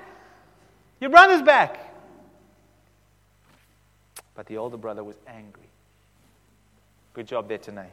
Your 1.01 1.11
brother's 1.11 1.43
back. 1.43 1.92
But 4.35 4.47
the 4.47 4.57
older 4.57 4.77
brother 4.77 5.05
was 5.05 5.17
angry. 5.27 5.69
Good 7.15 7.27
job 7.27 7.49
there, 7.49 7.59
tonight. 7.59 7.93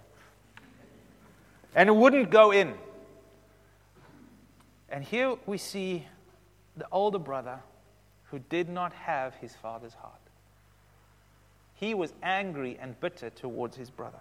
And 1.76 1.98
wouldn't 1.98 2.30
go 2.30 2.52
in. 2.52 2.74
And 4.90 5.04
here 5.04 5.36
we 5.46 5.58
see 5.58 6.08
the 6.78 6.88
older 6.92 7.20
brother 7.20 7.60
who 8.32 8.40
did 8.40 8.70
not 8.70 8.94
have 8.94 9.36
his 9.36 9.56
father's 9.56 9.94
heart 9.94 10.20
he 11.80 11.94
was 11.94 12.12
angry 12.22 12.78
and 12.82 13.00
bitter 13.00 13.30
towards 13.30 13.78
his 13.78 13.90
brother. 13.90 14.20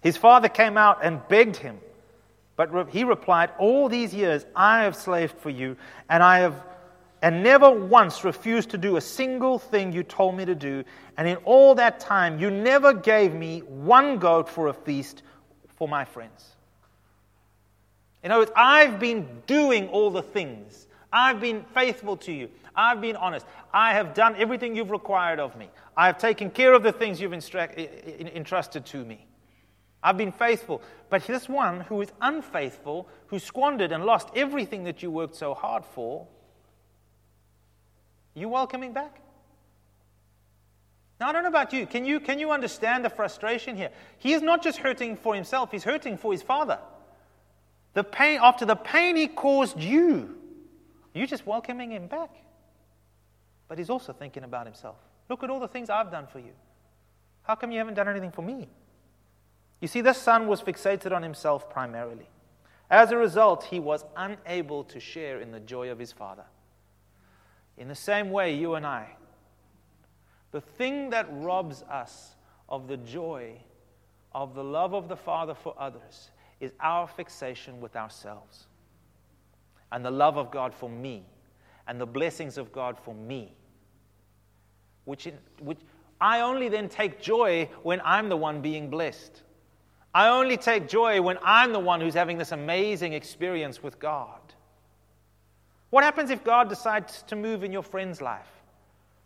His 0.00 0.16
father 0.16 0.48
came 0.48 0.78
out 0.78 1.00
and 1.02 1.20
begged 1.28 1.56
him, 1.56 1.78
but 2.56 2.88
he 2.90 3.04
replied, 3.04 3.50
All 3.58 3.90
these 3.90 4.14
years 4.14 4.46
I 4.56 4.84
have 4.84 4.96
slaved 4.96 5.36
for 5.38 5.50
you, 5.50 5.76
and 6.08 6.22
I 6.22 6.38
have 6.38 6.54
and 7.24 7.42
never 7.42 7.70
once 7.70 8.22
refused 8.22 8.68
to 8.68 8.76
do 8.76 8.98
a 8.98 9.00
single 9.00 9.58
thing 9.58 9.94
you 9.94 10.02
told 10.02 10.36
me 10.36 10.44
to 10.44 10.54
do. 10.54 10.84
And 11.16 11.26
in 11.26 11.36
all 11.38 11.74
that 11.76 11.98
time, 11.98 12.38
you 12.38 12.50
never 12.50 12.92
gave 12.92 13.32
me 13.32 13.60
one 13.60 14.18
goat 14.18 14.46
for 14.46 14.68
a 14.68 14.74
feast 14.74 15.22
for 15.76 15.88
my 15.88 16.04
friends. 16.04 16.50
In 18.22 18.30
other 18.30 18.42
words, 18.42 18.52
I've 18.54 19.00
been 19.00 19.26
doing 19.46 19.88
all 19.88 20.10
the 20.10 20.20
things. 20.20 20.86
I've 21.10 21.40
been 21.40 21.64
faithful 21.72 22.18
to 22.18 22.30
you. 22.30 22.50
I've 22.76 23.00
been 23.00 23.16
honest. 23.16 23.46
I 23.72 23.94
have 23.94 24.12
done 24.12 24.36
everything 24.36 24.76
you've 24.76 24.90
required 24.90 25.40
of 25.40 25.56
me. 25.56 25.70
I 25.96 26.08
have 26.08 26.18
taken 26.18 26.50
care 26.50 26.74
of 26.74 26.82
the 26.82 26.92
things 26.92 27.22
you've 27.22 27.32
entrusted 27.32 28.84
to 28.84 29.02
me. 29.02 29.26
I've 30.02 30.18
been 30.18 30.32
faithful. 30.32 30.82
But 31.08 31.26
this 31.26 31.48
one 31.48 31.80
who 31.80 32.02
is 32.02 32.12
unfaithful, 32.20 33.08
who 33.28 33.38
squandered 33.38 33.92
and 33.92 34.04
lost 34.04 34.28
everything 34.36 34.84
that 34.84 35.02
you 35.02 35.10
worked 35.10 35.36
so 35.36 35.54
hard 35.54 35.86
for, 35.86 36.26
you 38.34 38.48
welcoming 38.48 38.92
back? 38.92 39.20
Now, 41.20 41.28
I 41.28 41.32
don't 41.32 41.42
know 41.44 41.48
about 41.48 41.72
you. 41.72 41.86
Can, 41.86 42.04
you. 42.04 42.20
can 42.20 42.38
you 42.38 42.50
understand 42.50 43.04
the 43.04 43.10
frustration 43.10 43.76
here? 43.76 43.90
He 44.18 44.32
is 44.32 44.42
not 44.42 44.62
just 44.62 44.78
hurting 44.78 45.16
for 45.16 45.34
himself, 45.34 45.70
he's 45.70 45.84
hurting 45.84 46.18
for 46.18 46.32
his 46.32 46.42
father. 46.42 46.78
The 47.94 48.02
pain, 48.02 48.40
after 48.42 48.66
the 48.66 48.74
pain 48.74 49.14
he 49.14 49.28
caused 49.28 49.80
you, 49.80 50.36
you're 51.14 51.28
just 51.28 51.46
welcoming 51.46 51.92
him 51.92 52.08
back. 52.08 52.30
But 53.68 53.78
he's 53.78 53.88
also 53.88 54.12
thinking 54.12 54.42
about 54.42 54.66
himself. 54.66 54.96
Look 55.28 55.44
at 55.44 55.50
all 55.50 55.60
the 55.60 55.68
things 55.68 55.88
I've 55.88 56.10
done 56.10 56.26
for 56.26 56.40
you. 56.40 56.50
How 57.44 57.54
come 57.54 57.70
you 57.70 57.78
haven't 57.78 57.94
done 57.94 58.08
anything 58.08 58.32
for 58.32 58.42
me? 58.42 58.68
You 59.80 59.88
see, 59.88 60.00
this 60.00 60.18
son 60.18 60.48
was 60.48 60.60
fixated 60.60 61.12
on 61.12 61.22
himself 61.22 61.70
primarily. 61.70 62.28
As 62.90 63.12
a 63.12 63.16
result, 63.16 63.64
he 63.64 63.80
was 63.80 64.04
unable 64.16 64.84
to 64.84 65.00
share 65.00 65.40
in 65.40 65.52
the 65.52 65.60
joy 65.60 65.90
of 65.90 65.98
his 65.98 66.12
father. 66.12 66.44
In 67.76 67.88
the 67.88 67.94
same 67.94 68.30
way, 68.30 68.54
you 68.54 68.74
and 68.74 68.86
I, 68.86 69.08
the 70.52 70.60
thing 70.60 71.10
that 71.10 71.26
robs 71.30 71.82
us 71.90 72.36
of 72.68 72.86
the 72.86 72.96
joy 72.98 73.54
of 74.32 74.54
the 74.54 74.64
love 74.64 74.94
of 74.94 75.08
the 75.08 75.16
Father 75.16 75.54
for 75.54 75.74
others 75.78 76.30
is 76.60 76.72
our 76.80 77.06
fixation 77.06 77.80
with 77.80 77.96
ourselves 77.96 78.66
and 79.92 80.04
the 80.04 80.10
love 80.10 80.36
of 80.36 80.50
God 80.50 80.74
for 80.74 80.88
me 80.88 81.24
and 81.86 82.00
the 82.00 82.06
blessings 82.06 82.58
of 82.58 82.72
God 82.72 82.98
for 82.98 83.14
me. 83.14 83.52
Which, 85.04 85.28
which 85.60 85.78
I 86.20 86.40
only 86.40 86.68
then 86.68 86.88
take 86.88 87.20
joy 87.20 87.68
when 87.82 88.00
I'm 88.04 88.28
the 88.28 88.36
one 88.36 88.60
being 88.60 88.88
blessed. 88.88 89.42
I 90.14 90.28
only 90.28 90.56
take 90.56 90.88
joy 90.88 91.20
when 91.20 91.38
I'm 91.42 91.72
the 91.72 91.80
one 91.80 92.00
who's 92.00 92.14
having 92.14 92.38
this 92.38 92.52
amazing 92.52 93.12
experience 93.12 93.82
with 93.82 93.98
God. 93.98 94.53
What 95.94 96.02
happens 96.02 96.30
if 96.30 96.42
God 96.42 96.68
decides 96.68 97.22
to 97.28 97.36
move 97.36 97.62
in 97.62 97.70
your 97.70 97.84
friend's 97.84 98.20
life? 98.20 98.48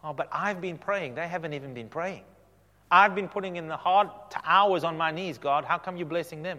Oh, 0.04 0.12
but 0.12 0.28
I've 0.30 0.60
been 0.60 0.76
praying. 0.76 1.14
They 1.14 1.26
haven't 1.26 1.54
even 1.54 1.72
been 1.72 1.88
praying. 1.88 2.24
I've 2.90 3.14
been 3.14 3.26
putting 3.26 3.56
in 3.56 3.68
the 3.68 3.76
hard 3.78 4.10
hours 4.44 4.84
on 4.84 4.94
my 4.94 5.10
knees, 5.10 5.38
God. 5.38 5.64
How 5.64 5.78
come 5.78 5.96
you're 5.96 6.04
blessing 6.04 6.42
them? 6.42 6.58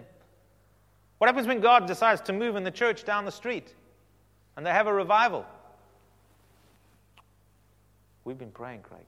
What 1.20 1.28
happens 1.28 1.46
when 1.46 1.60
God 1.62 1.86
decides 1.86 2.22
to 2.22 2.34
move 2.34 2.56
in 2.56 2.64
the 2.64 2.72
church 2.72 3.04
down 3.04 3.24
the 3.24 3.32
street 3.32 3.76
and 4.58 4.66
they 4.66 4.72
have 4.72 4.88
a 4.88 4.94
revival? 4.94 5.46
We've 8.24 8.40
been 8.40 8.50
praying, 8.50 8.82
Craig. 8.82 9.06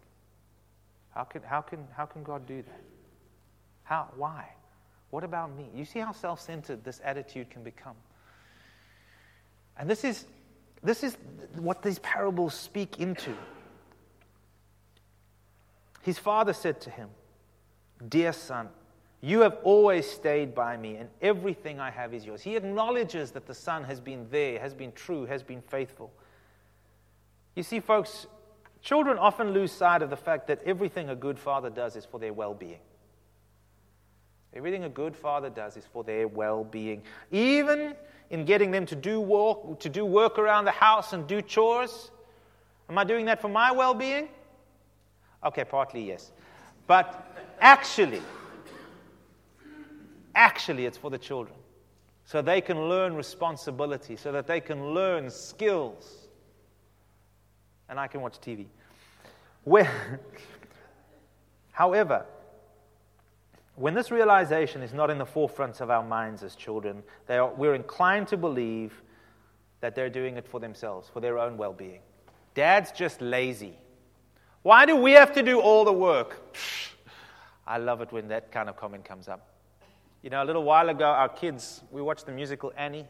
How 1.16 1.24
can, 1.24 1.42
how 1.42 1.62
can, 1.62 1.80
how 1.98 2.06
can 2.06 2.22
God 2.22 2.46
do 2.46 2.62
that? 2.62 2.82
How? 3.86 4.08
Why? 4.18 4.50
What 5.10 5.24
about 5.24 5.56
me? 5.58 5.66
You 5.74 5.84
see 5.84 5.98
how 5.98 6.12
self 6.12 6.40
centered 6.40 6.84
this 6.84 7.02
attitude 7.04 7.50
can 7.50 7.64
become. 7.64 7.96
And 9.80 9.90
this 9.90 10.04
is, 10.04 10.26
this 10.84 11.04
is 11.04 11.18
what 11.56 11.82
these 11.84 12.00
parables 12.00 12.54
speak 12.54 13.00
into. 13.00 13.34
His 16.02 16.18
father 16.18 16.54
said 16.54 16.82
to 16.82 16.90
him, 16.90 17.10
Dear 18.08 18.34
son, 18.34 18.70
You 19.22 19.42
have 19.42 19.58
always 19.64 20.10
stayed 20.10 20.56
by 20.56 20.78
me, 20.78 20.96
and 20.96 21.10
everything 21.22 21.80
I 21.80 21.92
have 21.92 22.14
is 22.14 22.26
yours. 22.26 22.42
He 22.42 22.56
acknowledges 22.56 23.32
that 23.32 23.46
the 23.46 23.54
Son 23.54 23.84
has 23.84 24.00
been 24.00 24.26
there, 24.32 24.60
has 24.60 24.74
been 24.74 24.92
true, 24.94 25.26
has 25.26 25.44
been 25.44 25.62
faithful. 25.62 26.12
You 27.56 27.62
see, 27.62 27.80
folks, 27.80 28.26
children 28.82 29.20
often 29.20 29.52
lose 29.52 29.72
sight 29.72 30.02
of 30.02 30.10
the 30.10 30.18
fact 30.18 30.48
that 30.48 30.64
everything 30.66 31.10
a 31.10 31.16
good 31.16 31.38
father 31.38 31.70
does 31.70 31.96
is 31.96 32.04
for 32.06 32.20
their 32.20 32.34
well 32.34 32.56
being. 32.56 32.80
Everything 34.54 34.84
a 34.84 34.90
good 34.90 35.16
father 35.16 35.50
does 35.50 35.78
is 35.78 35.86
for 35.86 36.04
their 36.04 36.28
well 36.28 36.64
being. 36.64 37.04
Even 37.32 37.96
in 38.30 38.46
getting 38.46 38.72
them 38.72 38.86
to 38.86 38.96
do 38.96 39.22
work, 39.22 39.80
to 39.80 39.90
do 39.90 40.06
work 40.06 40.38
around 40.38 40.66
the 40.66 40.72
house 40.72 41.14
and 41.14 41.26
do 41.26 41.42
chores. 41.42 42.12
Am 42.90 42.98
I 42.98 43.04
doing 43.04 43.26
that 43.26 43.42
for 43.42 43.48
my 43.48 43.72
well 43.72 43.94
being? 43.94 44.28
Okay, 45.44 45.64
partly 45.64 46.08
yes. 46.08 46.32
But 46.86 47.38
actually, 47.60 48.22
actually, 50.36 50.86
it's 50.86 50.98
for 50.98 51.10
the 51.10 51.18
children. 51.18 51.56
So 52.26 52.42
they 52.42 52.62
can 52.62 52.90
learn 52.90 53.16
responsibility, 53.16 54.16
so 54.16 54.32
that 54.32 54.48
they 54.48 54.60
can 54.62 54.94
learn 54.94 55.30
skills. 55.30 56.28
And 57.90 58.00
I 58.00 58.08
can 58.08 58.22
watch 58.22 58.40
TV. 58.40 58.68
Where, 59.64 60.20
however, 61.72 62.26
when 63.82 63.96
this 63.96 64.12
realization 64.12 64.84
is 64.84 64.94
not 64.94 65.10
in 65.10 65.18
the 65.18 65.26
forefront 65.26 65.82
of 65.82 65.90
our 65.90 66.04
minds 66.04 66.44
as 66.44 66.56
children, 66.56 67.02
are, 67.28 67.52
we're 67.54 67.74
inclined 67.74 68.28
to 68.28 68.38
believe 68.38 69.02
that 69.80 69.96
they're 69.96 70.10
doing 70.10 70.38
it 70.38 70.48
for 70.48 70.60
themselves, 70.60 71.10
for 71.10 71.20
their 71.20 71.40
own 71.40 71.58
well 71.58 71.74
being. 71.74 72.00
Dad's 72.54 72.92
just 72.92 73.22
lazy. 73.22 73.74
Why 74.62 74.86
do 74.86 74.96
we 74.96 75.14
have 75.14 75.34
to 75.34 75.42
do 75.42 75.60
all 75.60 75.84
the 75.84 75.94
work? 75.94 76.56
I 77.66 77.80
love 77.80 78.02
it 78.02 78.12
when 78.12 78.28
that 78.28 78.52
kind 78.52 78.70
of 78.70 78.78
comment 78.78 79.04
comes 79.04 79.28
up. 79.28 79.48
You 80.22 80.30
know, 80.30 80.44
a 80.44 80.46
little 80.46 80.64
while 80.64 80.90
ago, 80.90 81.06
our 81.06 81.30
kids, 81.30 81.82
we 81.90 82.04
watched 82.04 82.28
the 82.28 82.32
musical 82.32 82.72
Annie. 82.78 83.08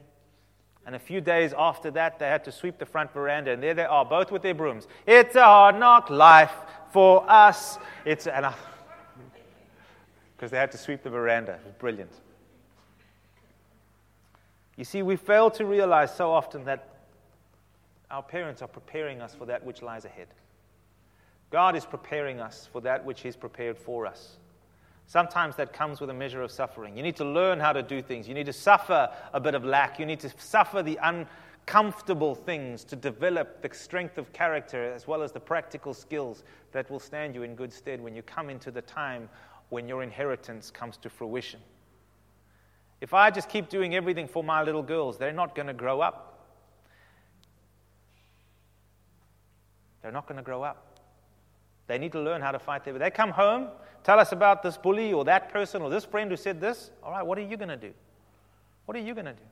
And 0.85 0.95
a 0.95 0.99
few 0.99 1.19
days 1.19 1.53
after 1.57 1.91
that, 1.91 2.17
they 2.17 2.27
had 2.27 2.45
to 2.45 2.51
sweep 2.51 2.77
the 2.77 2.85
front 2.85 3.13
veranda, 3.13 3.51
and 3.51 3.61
there 3.61 3.73
they 3.73 3.83
are, 3.83 4.05
both 4.05 4.31
with 4.31 4.41
their 4.41 4.55
brooms. 4.55 4.87
It's 5.05 5.35
a 5.35 5.43
hard 5.43 5.77
knock 5.77 6.09
life 6.09 6.53
for 6.91 7.29
us. 7.29 7.77
It's, 8.05 8.25
and 8.25 8.45
because 10.41 10.49
they 10.49 10.57
had 10.57 10.71
to 10.71 10.77
sweep 10.79 11.03
the 11.03 11.09
veranda. 11.11 11.51
It 11.51 11.65
was 11.65 11.73
brilliant. 11.75 12.11
You 14.75 14.83
see, 14.83 15.03
we 15.03 15.15
fail 15.15 15.51
to 15.51 15.65
realize 15.65 16.15
so 16.15 16.31
often 16.31 16.63
that 16.63 16.95
our 18.09 18.23
parents 18.23 18.63
are 18.63 18.67
preparing 18.67 19.21
us 19.21 19.35
for 19.35 19.45
that 19.45 19.63
which 19.63 19.83
lies 19.83 20.03
ahead. 20.03 20.29
God 21.51 21.75
is 21.75 21.85
preparing 21.85 22.39
us 22.39 22.67
for 22.71 22.81
that 22.81 23.05
which 23.05 23.21
He's 23.21 23.35
prepared 23.35 23.77
for 23.77 24.07
us. 24.07 24.37
Sometimes 25.05 25.57
that 25.57 25.73
comes 25.73 26.01
with 26.01 26.09
a 26.09 26.13
measure 26.15 26.41
of 26.41 26.49
suffering. 26.49 26.97
You 26.97 27.03
need 27.03 27.17
to 27.17 27.25
learn 27.25 27.59
how 27.59 27.71
to 27.71 27.83
do 27.83 28.01
things. 28.01 28.27
You 28.27 28.33
need 28.33 28.47
to 28.47 28.53
suffer 28.53 29.11
a 29.33 29.39
bit 29.39 29.53
of 29.53 29.63
lack. 29.63 29.99
You 29.99 30.07
need 30.07 30.21
to 30.21 30.31
suffer 30.39 30.81
the 30.81 30.97
uncomfortable 31.03 32.33
things 32.33 32.83
to 32.85 32.95
develop 32.95 33.61
the 33.61 33.69
strength 33.75 34.17
of 34.17 34.33
character 34.33 34.91
as 34.91 35.05
well 35.05 35.21
as 35.21 35.31
the 35.31 35.39
practical 35.39 35.93
skills 35.93 36.43
that 36.71 36.89
will 36.89 36.99
stand 36.99 37.35
you 37.35 37.43
in 37.43 37.53
good 37.53 37.71
stead 37.71 38.01
when 38.01 38.15
you 38.15 38.23
come 38.23 38.49
into 38.49 38.71
the 38.71 38.81
time 38.81 39.29
when 39.71 39.87
your 39.87 40.03
inheritance 40.03 40.69
comes 40.69 40.97
to 40.97 41.09
fruition. 41.09 41.61
If 42.99 43.13
I 43.13 43.31
just 43.31 43.47
keep 43.47 43.69
doing 43.69 43.95
everything 43.95 44.27
for 44.27 44.43
my 44.43 44.61
little 44.63 44.83
girls, 44.83 45.17
they're 45.17 45.31
not 45.31 45.55
going 45.55 45.67
to 45.67 45.73
grow 45.73 46.01
up. 46.01 46.49
They're 50.01 50.11
not 50.11 50.27
going 50.27 50.35
to 50.35 50.43
grow 50.43 50.61
up. 50.61 50.99
They 51.87 51.97
need 51.97 52.11
to 52.11 52.19
learn 52.19 52.41
how 52.41 52.51
to 52.51 52.59
fight 52.59 52.83
their. 52.83 52.97
They 52.99 53.09
come 53.11 53.31
home, 53.31 53.69
tell 54.03 54.19
us 54.19 54.33
about 54.33 54.61
this 54.61 54.77
bully 54.77 55.13
or 55.13 55.23
that 55.23 55.49
person 55.49 55.81
or 55.81 55.89
this 55.89 56.03
friend 56.03 56.29
who 56.29 56.35
said 56.35 56.59
this. 56.59 56.91
All 57.01 57.11
right, 57.11 57.25
what 57.25 57.37
are 57.37 57.43
you 57.43 57.55
going 57.55 57.69
to 57.69 57.77
do? 57.77 57.93
What 58.85 58.97
are 58.97 59.01
you 59.01 59.13
going 59.13 59.25
to 59.25 59.33
do? 59.33 59.43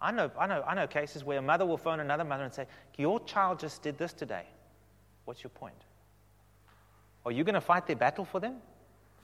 I 0.00 0.12
know, 0.12 0.30
I, 0.38 0.46
know, 0.46 0.64
I 0.66 0.74
know 0.74 0.86
cases 0.86 1.24
where 1.24 1.38
a 1.38 1.42
mother 1.42 1.66
will 1.66 1.76
phone 1.76 2.00
another 2.00 2.24
mother 2.24 2.44
and 2.44 2.54
say, 2.54 2.66
Your 2.96 3.20
child 3.20 3.60
just 3.60 3.82
did 3.82 3.98
this 3.98 4.14
today. 4.14 4.46
What's 5.26 5.42
your 5.42 5.50
point? 5.50 5.74
Are 7.26 7.32
you 7.32 7.44
going 7.44 7.54
to 7.54 7.60
fight 7.60 7.86
their 7.86 7.96
battle 7.96 8.24
for 8.24 8.40
them? 8.40 8.56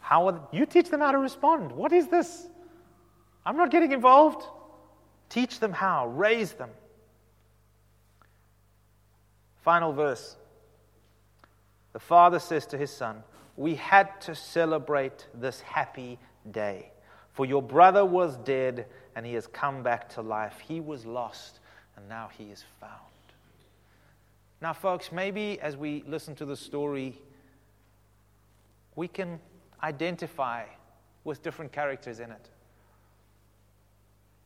How 0.04 0.28
are, 0.28 0.48
you 0.52 0.66
teach 0.66 0.90
them 0.90 1.00
how 1.00 1.12
to 1.12 1.18
respond. 1.18 1.72
What 1.72 1.90
is 1.90 2.08
this? 2.08 2.46
I'm 3.46 3.56
not 3.56 3.70
getting 3.70 3.90
involved. 3.90 4.46
Teach 5.30 5.60
them 5.60 5.72
how, 5.72 6.08
raise 6.08 6.52
them. 6.52 6.68
Final 9.62 9.94
verse. 9.94 10.36
The 11.94 12.00
father 12.00 12.38
says 12.38 12.66
to 12.66 12.76
his 12.76 12.90
son, 12.90 13.22
We 13.56 13.76
had 13.76 14.20
to 14.20 14.34
celebrate 14.34 15.26
this 15.32 15.62
happy 15.62 16.18
day, 16.50 16.90
for 17.32 17.46
your 17.46 17.62
brother 17.62 18.04
was 18.04 18.36
dead 18.36 18.84
and 19.16 19.24
he 19.24 19.32
has 19.32 19.46
come 19.46 19.82
back 19.82 20.10
to 20.10 20.20
life. 20.20 20.60
He 20.68 20.80
was 20.80 21.06
lost 21.06 21.60
and 21.96 22.06
now 22.10 22.28
he 22.36 22.50
is 22.50 22.62
found. 22.78 22.92
Now, 24.60 24.74
folks, 24.74 25.10
maybe 25.10 25.58
as 25.60 25.78
we 25.78 26.04
listen 26.06 26.34
to 26.34 26.44
the 26.44 26.58
story, 26.58 27.18
we 28.96 29.08
can 29.08 29.40
identify 29.84 30.64
with 31.24 31.42
different 31.42 31.72
characters 31.72 32.18
in 32.18 32.30
it. 32.30 32.48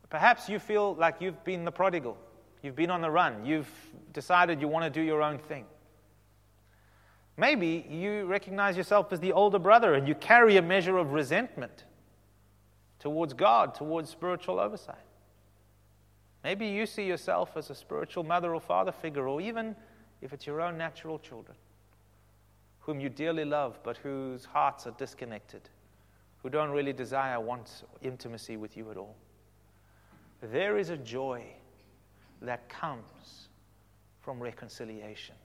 Perhaps 0.09 0.49
you 0.49 0.59
feel 0.59 0.95
like 0.95 1.15
you've 1.19 1.43
been 1.43 1.63
the 1.63 1.71
prodigal. 1.71 2.17
You've 2.61 2.75
been 2.75 2.89
on 2.89 3.01
the 3.01 3.11
run. 3.11 3.45
You've 3.45 3.69
decided 4.11 4.59
you 4.59 4.67
want 4.67 4.83
to 4.85 4.89
do 4.89 5.01
your 5.01 5.21
own 5.21 5.37
thing. 5.37 5.65
Maybe 7.37 7.85
you 7.89 8.25
recognize 8.25 8.75
yourself 8.75 9.13
as 9.13 9.21
the 9.21 9.31
older 9.31 9.59
brother 9.59 9.93
and 9.93 10.07
you 10.07 10.15
carry 10.15 10.57
a 10.57 10.61
measure 10.61 10.97
of 10.97 11.13
resentment 11.13 11.85
towards 12.99 13.33
God, 13.33 13.75
towards 13.75 14.09
spiritual 14.09 14.59
oversight. 14.59 14.95
Maybe 16.43 16.67
you 16.67 16.85
see 16.85 17.05
yourself 17.05 17.55
as 17.55 17.69
a 17.69 17.75
spiritual 17.75 18.23
mother 18.23 18.53
or 18.53 18.59
father 18.59 18.91
figure, 18.91 19.27
or 19.27 19.39
even 19.39 19.75
if 20.21 20.33
it's 20.33 20.45
your 20.45 20.59
own 20.59 20.77
natural 20.77 21.17
children 21.19 21.55
whom 22.79 22.99
you 22.99 23.09
dearly 23.09 23.45
love, 23.45 23.79
but 23.83 23.97
whose 23.97 24.45
hearts 24.45 24.87
are 24.87 24.93
disconnected, 24.97 25.69
who 26.41 26.49
don't 26.49 26.71
really 26.71 26.93
desire, 26.93 27.39
want 27.39 27.83
intimacy 28.01 28.57
with 28.57 28.77
you 28.77 28.89
at 28.91 28.97
all. 28.97 29.15
There 30.41 30.77
is 30.77 30.89
a 30.89 30.97
joy 30.97 31.43
that 32.41 32.69
comes 32.69 33.49
from 34.21 34.41
reconciliation. 34.41 35.35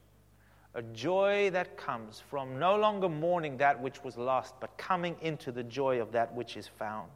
A 0.75 0.83
joy 0.83 1.51
that 1.51 1.77
comes 1.77 2.21
from 2.29 2.59
no 2.59 2.77
longer 2.77 3.09
mourning 3.09 3.57
that 3.59 3.81
which 3.81 4.03
was 4.03 4.17
lost, 4.17 4.55
but 4.61 4.77
coming 4.77 5.17
into 5.21 5.53
the 5.53 5.63
joy 5.63 6.01
of 6.01 6.13
that 6.13 6.35
which 6.35 6.57
is 6.57 6.67
found. 6.67 7.11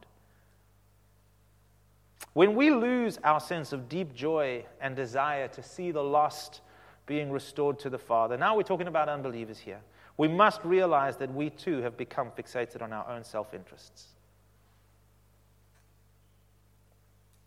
When 2.33 2.55
we 2.55 2.71
lose 2.71 3.17
our 3.23 3.39
sense 3.39 3.73
of 3.73 3.89
deep 3.89 4.13
joy 4.13 4.65
and 4.79 4.95
desire 4.95 5.47
to 5.49 5.63
see 5.63 5.91
the 5.91 6.03
lost 6.03 6.61
being 7.05 7.31
restored 7.31 7.79
to 7.79 7.89
the 7.89 7.97
Father, 7.97 8.37
now 8.37 8.55
we're 8.55 8.63
talking 8.63 8.87
about 8.87 9.09
unbelievers 9.09 9.59
here 9.59 9.81
we 10.19 10.27
must 10.27 10.61
realize 10.65 11.15
that 11.15 11.33
we 11.33 11.49
too 11.49 11.77
have 11.81 11.95
become 11.95 12.29
fixated 12.37 12.81
on 12.81 12.91
our 12.91 13.09
own 13.09 13.23
self 13.23 13.53
interests. 13.53 14.07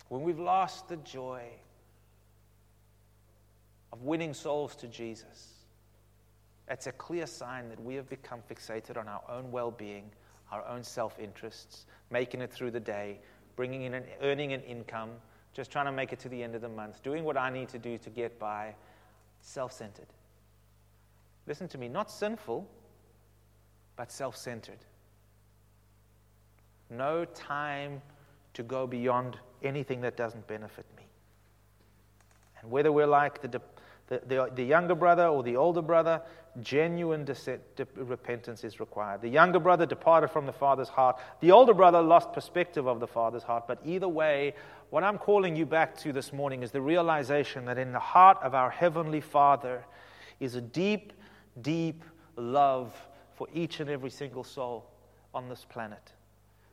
When 0.08 0.22
we've 0.22 0.38
lost 0.38 0.88
the 0.88 0.96
joy 0.96 1.42
of 3.92 4.00
winning 4.00 4.32
souls 4.32 4.74
to 4.76 4.88
Jesus, 4.88 5.52
it's 6.66 6.86
a 6.86 6.92
clear 6.92 7.26
sign 7.26 7.68
that 7.68 7.78
we 7.78 7.94
have 7.96 8.08
become 8.08 8.40
fixated 8.50 8.96
on 8.96 9.06
our 9.06 9.22
own 9.28 9.52
well 9.52 9.70
being, 9.70 10.10
our 10.50 10.66
own 10.66 10.82
self 10.82 11.18
interests, 11.18 11.84
making 12.10 12.40
it 12.40 12.50
through 12.50 12.70
the 12.70 12.80
day, 12.80 13.18
bringing 13.54 13.82
in 13.82 13.92
and 13.92 14.06
earning 14.22 14.54
an 14.54 14.62
income, 14.62 15.10
just 15.52 15.70
trying 15.70 15.84
to 15.84 15.92
make 15.92 16.14
it 16.14 16.20
to 16.20 16.30
the 16.30 16.42
end 16.42 16.54
of 16.54 16.62
the 16.62 16.70
month, 16.70 17.02
doing 17.02 17.24
what 17.24 17.36
I 17.36 17.50
need 17.50 17.68
to 17.68 17.78
do 17.78 17.98
to 17.98 18.08
get 18.08 18.38
by, 18.38 18.74
self 19.42 19.72
centered. 19.74 20.06
Listen 21.46 21.68
to 21.68 21.78
me, 21.78 21.88
not 21.88 22.10
sinful, 22.10 22.68
but 23.96 24.12
self 24.12 24.36
centered. 24.36 24.78
No 26.90 27.24
time 27.24 28.02
to 28.54 28.62
go 28.62 28.86
beyond 28.86 29.38
anything 29.62 30.00
that 30.02 30.16
doesn't 30.16 30.46
benefit 30.46 30.86
me. 30.96 31.04
And 32.60 32.70
whether 32.70 32.92
we're 32.92 33.06
like 33.06 33.40
the, 33.40 33.60
the, 34.08 34.20
the, 34.26 34.50
the 34.54 34.64
younger 34.64 34.94
brother 34.94 35.26
or 35.26 35.42
the 35.42 35.56
older 35.56 35.82
brother, 35.82 36.20
genuine 36.60 37.24
de- 37.24 37.36
repentance 37.96 38.62
is 38.62 38.78
required. 38.78 39.22
The 39.22 39.28
younger 39.28 39.58
brother 39.58 39.86
departed 39.86 40.28
from 40.28 40.44
the 40.44 40.52
father's 40.52 40.88
heart. 40.88 41.18
The 41.40 41.50
older 41.50 41.74
brother 41.74 42.02
lost 42.02 42.32
perspective 42.32 42.86
of 42.86 43.00
the 43.00 43.06
father's 43.06 43.42
heart. 43.42 43.66
But 43.66 43.78
either 43.84 44.08
way, 44.08 44.54
what 44.90 45.02
I'm 45.02 45.18
calling 45.18 45.56
you 45.56 45.64
back 45.64 45.96
to 45.98 46.12
this 46.12 46.32
morning 46.32 46.62
is 46.62 46.70
the 46.70 46.80
realization 46.80 47.64
that 47.64 47.78
in 47.78 47.92
the 47.92 47.98
heart 47.98 48.38
of 48.42 48.54
our 48.54 48.70
Heavenly 48.70 49.22
Father 49.22 49.84
is 50.40 50.54
a 50.54 50.60
deep 50.60 51.14
deep 51.60 52.04
love 52.36 52.94
for 53.34 53.46
each 53.52 53.80
and 53.80 53.90
every 53.90 54.10
single 54.10 54.44
soul 54.44 54.86
on 55.34 55.48
this 55.48 55.66
planet. 55.68 56.12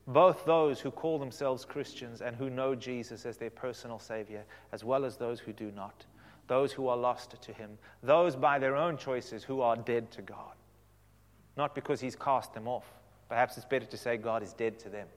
Both 0.07 0.45
those 0.45 0.79
who 0.79 0.91
call 0.91 1.19
themselves 1.19 1.65
Christians 1.65 2.21
and 2.21 2.35
who 2.35 2.49
know 2.49 2.73
Jesus 2.73 3.25
as 3.25 3.37
their 3.37 3.51
personal 3.51 3.99
Savior, 3.99 4.43
as 4.71 4.83
well 4.83 5.05
as 5.05 5.17
those 5.17 5.39
who 5.39 5.53
do 5.53 5.71
not. 5.71 6.05
Those 6.47 6.71
who 6.71 6.87
are 6.87 6.97
lost 6.97 7.35
to 7.41 7.53
Him. 7.53 7.77
Those 8.01 8.35
by 8.35 8.57
their 8.57 8.75
own 8.75 8.97
choices 8.97 9.43
who 9.43 9.61
are 9.61 9.75
dead 9.75 10.09
to 10.11 10.21
God. 10.23 10.55
Not 11.57 11.75
because 11.75 12.01
He's 12.01 12.15
cast 12.15 12.53
them 12.55 12.67
off, 12.67 12.85
Perhaps 13.29 13.57
it's 13.57 13.65
better 13.65 13.85
to 13.85 13.97
say 13.97 14.17
God 14.17 14.41
is 14.41 14.53
dead 14.53 14.79
to 14.79 14.89
them. 14.89 15.07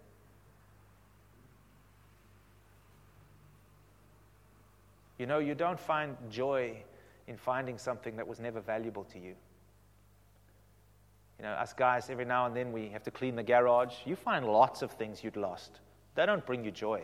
You 5.18 5.27
know, 5.27 5.38
you 5.38 5.55
don't 5.55 5.81
find 5.81 6.16
joy 6.31 6.77
in 7.27 7.37
finding 7.37 7.79
something 7.79 8.16
that 8.16 8.29
was 8.29 8.38
never 8.38 8.61
valuable 8.61 9.05
to 9.05 9.18
you. 9.18 9.35
You 11.43 11.49
know, 11.49 11.55
us 11.55 11.73
guys, 11.73 12.09
every 12.09 12.25
now 12.25 12.47
and 12.47 12.55
then 12.55 12.71
we 12.71 12.89
have 12.91 13.03
to 13.03 13.11
clean 13.11 13.35
the 13.35 13.43
garage. 13.43 13.95
You 14.05 14.15
find 14.15 14.47
lots 14.47 14.81
of 14.81 14.93
things 14.93 15.25
you'd 15.25 15.37
lost. 15.37 15.81
They 16.15 16.25
don't 16.25 16.47
bring 16.47 16.65
you 16.65 16.71
joy. 16.71 17.03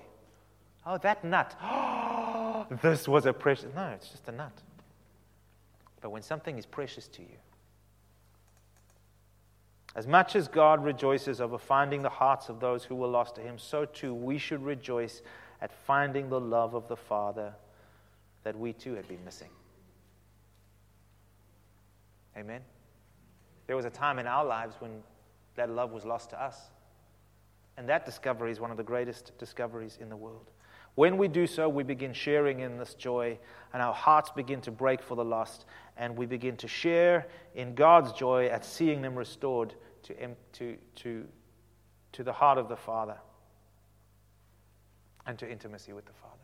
Oh, 0.86 0.96
that 0.98 1.24
nut. 1.24 1.56
This 2.82 3.06
was 3.06 3.24
a 3.24 3.32
precious. 3.32 3.72
No, 3.74 3.88
it's 3.88 4.08
just 4.08 4.28
a 4.28 4.32
nut. 4.32 4.52
But 6.00 6.10
when 6.10 6.22
something 6.22 6.58
is 6.58 6.66
precious 6.66 7.06
to 7.08 7.22
you, 7.22 7.38
as 9.94 10.06
much 10.06 10.36
as 10.36 10.48
God 10.48 10.84
rejoices 10.84 11.40
over 11.40 11.56
finding 11.56 12.02
the 12.02 12.08
hearts 12.08 12.48
of 12.48 12.60
those 12.60 12.84
who 12.84 12.94
were 12.94 13.06
lost 13.06 13.36
to 13.36 13.40
him, 13.40 13.58
so 13.58 13.84
too 13.84 14.12
we 14.12 14.38
should 14.38 14.62
rejoice 14.62 15.22
at 15.60 15.72
finding 15.72 16.28
the 16.28 16.40
love 16.40 16.74
of 16.74 16.88
the 16.88 16.96
Father 16.96 17.54
that 18.42 18.58
we 18.58 18.72
too 18.72 18.94
had 18.94 19.06
been 19.08 19.24
missing. 19.24 19.50
Amen. 22.36 22.60
There 23.68 23.76
was 23.76 23.84
a 23.84 23.90
time 23.90 24.18
in 24.18 24.26
our 24.26 24.44
lives 24.44 24.74
when 24.80 25.02
that 25.54 25.70
love 25.70 25.92
was 25.92 26.04
lost 26.04 26.30
to 26.30 26.42
us. 26.42 26.58
And 27.76 27.88
that 27.88 28.04
discovery 28.04 28.50
is 28.50 28.58
one 28.58 28.72
of 28.72 28.76
the 28.76 28.82
greatest 28.82 29.36
discoveries 29.38 29.98
in 30.00 30.08
the 30.08 30.16
world. 30.16 30.50
When 30.96 31.16
we 31.16 31.28
do 31.28 31.46
so, 31.46 31.68
we 31.68 31.84
begin 31.84 32.12
sharing 32.12 32.58
in 32.58 32.76
this 32.76 32.94
joy, 32.94 33.38
and 33.72 33.80
our 33.80 33.94
hearts 33.94 34.30
begin 34.30 34.60
to 34.62 34.72
break 34.72 35.00
for 35.00 35.14
the 35.14 35.24
lost, 35.24 35.64
and 35.96 36.16
we 36.16 36.26
begin 36.26 36.56
to 36.56 36.66
share 36.66 37.28
in 37.54 37.76
God's 37.76 38.12
joy 38.12 38.46
at 38.46 38.64
seeing 38.64 39.00
them 39.00 39.14
restored 39.14 39.74
to, 40.04 40.14
to, 40.54 40.76
to, 40.96 41.24
to 42.12 42.24
the 42.24 42.32
heart 42.32 42.58
of 42.58 42.68
the 42.68 42.76
Father 42.76 43.16
and 45.26 45.38
to 45.38 45.48
intimacy 45.48 45.92
with 45.92 46.06
the 46.06 46.12
Father. 46.14 46.34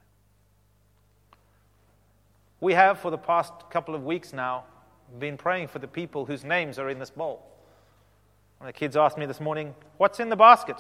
We 2.61 2.75
have, 2.75 3.01
for 3.01 3.11
the 3.11 3.19
past 3.19 3.53
couple 3.71 3.95
of 3.95 4.05
weeks 4.05 4.33
now, 4.33 4.67
been 5.19 5.37
praying 5.37 5.69
for 5.69 5.79
the 5.79 5.89
people 5.89 6.25
whose 6.25 6.45
names 6.45 6.79
are 6.79 6.91
in 6.91 6.99
this 6.99 7.11
bowl. 7.11 7.47
One 8.59 8.69
of 8.69 8.75
the 8.75 8.79
kids 8.79 8.97
asked 8.97 9.19
me 9.19 9.27
this 9.27 9.41
morning, 9.41 9.75
What's 9.99 10.21
in 10.21 10.29
the 10.29 10.37
basket? 10.37 10.77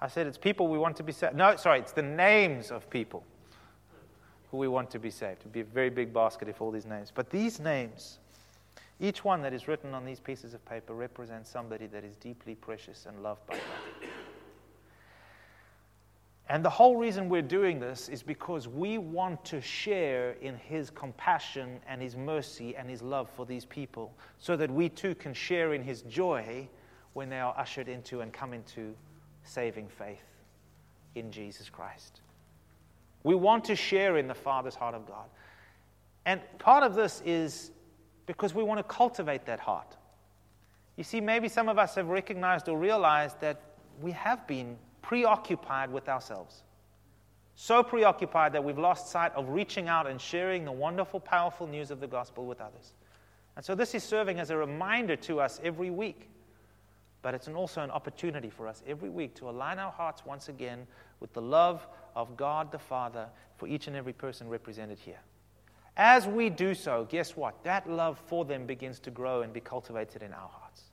I 0.00 0.08
said, 0.08 0.26
It's 0.26 0.38
people 0.38 0.68
we 0.68 0.78
want 0.78 0.96
to 0.96 1.02
be 1.02 1.12
saved. 1.12 1.34
No, 1.34 1.56
sorry, 1.56 1.80
it's 1.80 1.92
the 1.92 2.02
names 2.02 2.70
of 2.70 2.88
people 2.90 3.24
who 4.50 4.58
we 4.58 4.68
want 4.68 4.90
to 4.90 4.98
be 4.98 5.10
saved. 5.10 5.40
It 5.40 5.44
would 5.44 5.52
be 5.52 5.60
a 5.60 5.64
very 5.64 5.90
big 5.90 6.12
basket 6.12 6.48
if 6.48 6.60
all 6.60 6.70
these 6.70 6.86
names. 6.86 7.10
But 7.14 7.30
these 7.30 7.58
names, 7.58 8.18
each 9.00 9.24
one 9.24 9.42
that 9.42 9.52
is 9.52 9.66
written 9.66 9.94
on 9.94 10.04
these 10.04 10.20
pieces 10.20 10.54
of 10.54 10.64
paper 10.64 10.94
represents 10.94 11.50
somebody 11.50 11.86
that 11.86 12.04
is 12.04 12.16
deeply 12.16 12.54
precious 12.54 13.06
and 13.06 13.22
loved 13.22 13.46
by 13.46 13.54
God. 13.54 14.08
And 16.52 16.62
the 16.62 16.68
whole 16.68 16.98
reason 16.98 17.30
we're 17.30 17.40
doing 17.40 17.80
this 17.80 18.10
is 18.10 18.22
because 18.22 18.68
we 18.68 18.98
want 18.98 19.42
to 19.46 19.62
share 19.62 20.32
in 20.42 20.54
His 20.58 20.90
compassion 20.90 21.80
and 21.88 22.02
His 22.02 22.14
mercy 22.14 22.76
and 22.76 22.90
His 22.90 23.00
love 23.00 23.30
for 23.30 23.46
these 23.46 23.64
people 23.64 24.12
so 24.38 24.54
that 24.58 24.70
we 24.70 24.90
too 24.90 25.14
can 25.14 25.32
share 25.32 25.72
in 25.72 25.82
His 25.82 26.02
joy 26.02 26.68
when 27.14 27.30
they 27.30 27.40
are 27.40 27.54
ushered 27.56 27.88
into 27.88 28.20
and 28.20 28.34
come 28.34 28.52
into 28.52 28.94
saving 29.44 29.88
faith 29.88 30.20
in 31.14 31.32
Jesus 31.32 31.70
Christ. 31.70 32.20
We 33.22 33.34
want 33.34 33.64
to 33.64 33.74
share 33.74 34.18
in 34.18 34.28
the 34.28 34.34
Father's 34.34 34.74
heart 34.74 34.94
of 34.94 35.06
God. 35.06 35.30
And 36.26 36.42
part 36.58 36.84
of 36.84 36.94
this 36.94 37.22
is 37.24 37.70
because 38.26 38.52
we 38.52 38.62
want 38.62 38.76
to 38.76 38.84
cultivate 38.84 39.46
that 39.46 39.58
heart. 39.58 39.96
You 40.98 41.04
see, 41.04 41.22
maybe 41.22 41.48
some 41.48 41.70
of 41.70 41.78
us 41.78 41.94
have 41.94 42.08
recognized 42.08 42.68
or 42.68 42.76
realized 42.76 43.40
that 43.40 43.62
we 44.02 44.10
have 44.12 44.46
been 44.46 44.76
preoccupied 45.12 45.92
with 45.92 46.08
ourselves. 46.08 46.62
So 47.54 47.82
preoccupied 47.82 48.54
that 48.54 48.64
we've 48.64 48.78
lost 48.78 49.10
sight 49.10 49.30
of 49.34 49.50
reaching 49.50 49.86
out 49.86 50.06
and 50.06 50.18
sharing 50.18 50.64
the 50.64 50.72
wonderful, 50.72 51.20
powerful 51.20 51.66
news 51.66 51.90
of 51.90 52.00
the 52.00 52.06
gospel 52.06 52.46
with 52.46 52.62
others. 52.62 52.94
And 53.54 53.62
so 53.62 53.74
this 53.74 53.94
is 53.94 54.02
serving 54.02 54.40
as 54.40 54.48
a 54.48 54.56
reminder 54.56 55.14
to 55.16 55.38
us 55.38 55.60
every 55.62 55.90
week. 55.90 56.30
But 57.20 57.34
it's 57.34 57.46
also 57.46 57.82
an 57.82 57.90
opportunity 57.90 58.48
for 58.48 58.66
us 58.66 58.82
every 58.86 59.10
week 59.10 59.34
to 59.34 59.50
align 59.50 59.78
our 59.78 59.92
hearts 59.92 60.24
once 60.24 60.48
again 60.48 60.86
with 61.20 61.34
the 61.34 61.42
love 61.42 61.86
of 62.16 62.34
God 62.34 62.72
the 62.72 62.78
Father 62.78 63.26
for 63.58 63.68
each 63.68 63.88
and 63.88 63.94
every 63.94 64.14
person 64.14 64.48
represented 64.48 64.98
here. 64.98 65.20
As 65.94 66.26
we 66.26 66.48
do 66.48 66.72
so, 66.72 67.06
guess 67.10 67.36
what? 67.36 67.62
That 67.64 67.86
love 67.86 68.18
for 68.28 68.46
them 68.46 68.64
begins 68.64 68.98
to 69.00 69.10
grow 69.10 69.42
and 69.42 69.52
be 69.52 69.60
cultivated 69.60 70.22
in 70.22 70.32
our 70.32 70.48
hearts. 70.48 70.84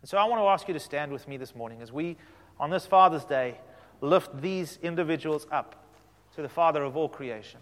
And 0.00 0.08
so 0.08 0.16
I 0.16 0.24
want 0.24 0.40
to 0.40 0.46
ask 0.46 0.66
you 0.66 0.72
to 0.72 0.80
stand 0.80 1.12
with 1.12 1.28
me 1.28 1.36
this 1.36 1.54
morning 1.54 1.82
as 1.82 1.92
we 1.92 2.16
on 2.58 2.70
this 2.70 2.86
Father's 2.86 3.24
Day, 3.24 3.58
lift 4.00 4.40
these 4.40 4.78
individuals 4.82 5.46
up 5.50 5.84
to 6.34 6.42
the 6.42 6.48
Father 6.48 6.82
of 6.82 6.96
all 6.96 7.08
creation 7.08 7.60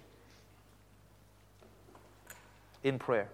in 2.82 2.98
prayer. 2.98 3.28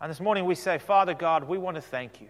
And 0.00 0.10
this 0.10 0.20
morning 0.20 0.44
we 0.44 0.54
say, 0.56 0.78
Father 0.78 1.14
God, 1.14 1.44
we 1.44 1.58
want 1.58 1.76
to 1.76 1.80
thank 1.80 2.20
you 2.20 2.28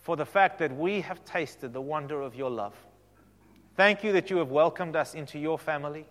for 0.00 0.16
the 0.16 0.24
fact 0.24 0.58
that 0.58 0.74
we 0.74 1.02
have 1.02 1.22
tasted 1.24 1.72
the 1.72 1.82
wonder 1.82 2.22
of 2.22 2.34
your 2.34 2.50
love. 2.50 2.74
Thank 3.76 4.02
you 4.02 4.12
that 4.12 4.30
you 4.30 4.38
have 4.38 4.50
welcomed 4.50 4.96
us 4.96 5.14
into 5.14 5.38
your 5.38 5.58
family. 5.58 6.06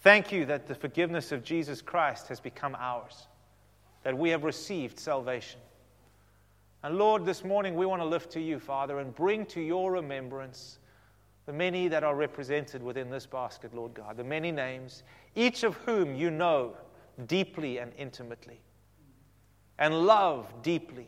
Thank 0.00 0.32
you 0.32 0.44
that 0.46 0.66
the 0.66 0.74
forgiveness 0.74 1.32
of 1.32 1.42
Jesus 1.42 1.80
Christ 1.80 2.28
has 2.28 2.40
become 2.40 2.76
ours, 2.78 3.26
that 4.02 4.16
we 4.16 4.30
have 4.30 4.44
received 4.44 4.98
salvation. 4.98 5.60
And 6.84 6.98
Lord, 6.98 7.24
this 7.24 7.44
morning 7.44 7.76
we 7.76 7.86
want 7.86 8.02
to 8.02 8.06
lift 8.06 8.30
to 8.32 8.40
you, 8.40 8.58
Father, 8.58 8.98
and 8.98 9.14
bring 9.14 9.46
to 9.46 9.60
your 9.60 9.92
remembrance 9.92 10.78
the 11.46 11.52
many 11.52 11.88
that 11.88 12.02
are 12.02 12.14
represented 12.16 12.82
within 12.82 13.08
this 13.08 13.26
basket, 13.26 13.74
Lord 13.74 13.94
God, 13.94 14.16
the 14.16 14.24
many 14.24 14.50
names, 14.50 15.04
each 15.34 15.62
of 15.62 15.74
whom 15.76 16.14
you 16.16 16.30
know 16.30 16.76
deeply 17.26 17.78
and 17.78 17.92
intimately, 17.96 18.60
and 19.78 20.06
love 20.06 20.52
deeply. 20.62 21.06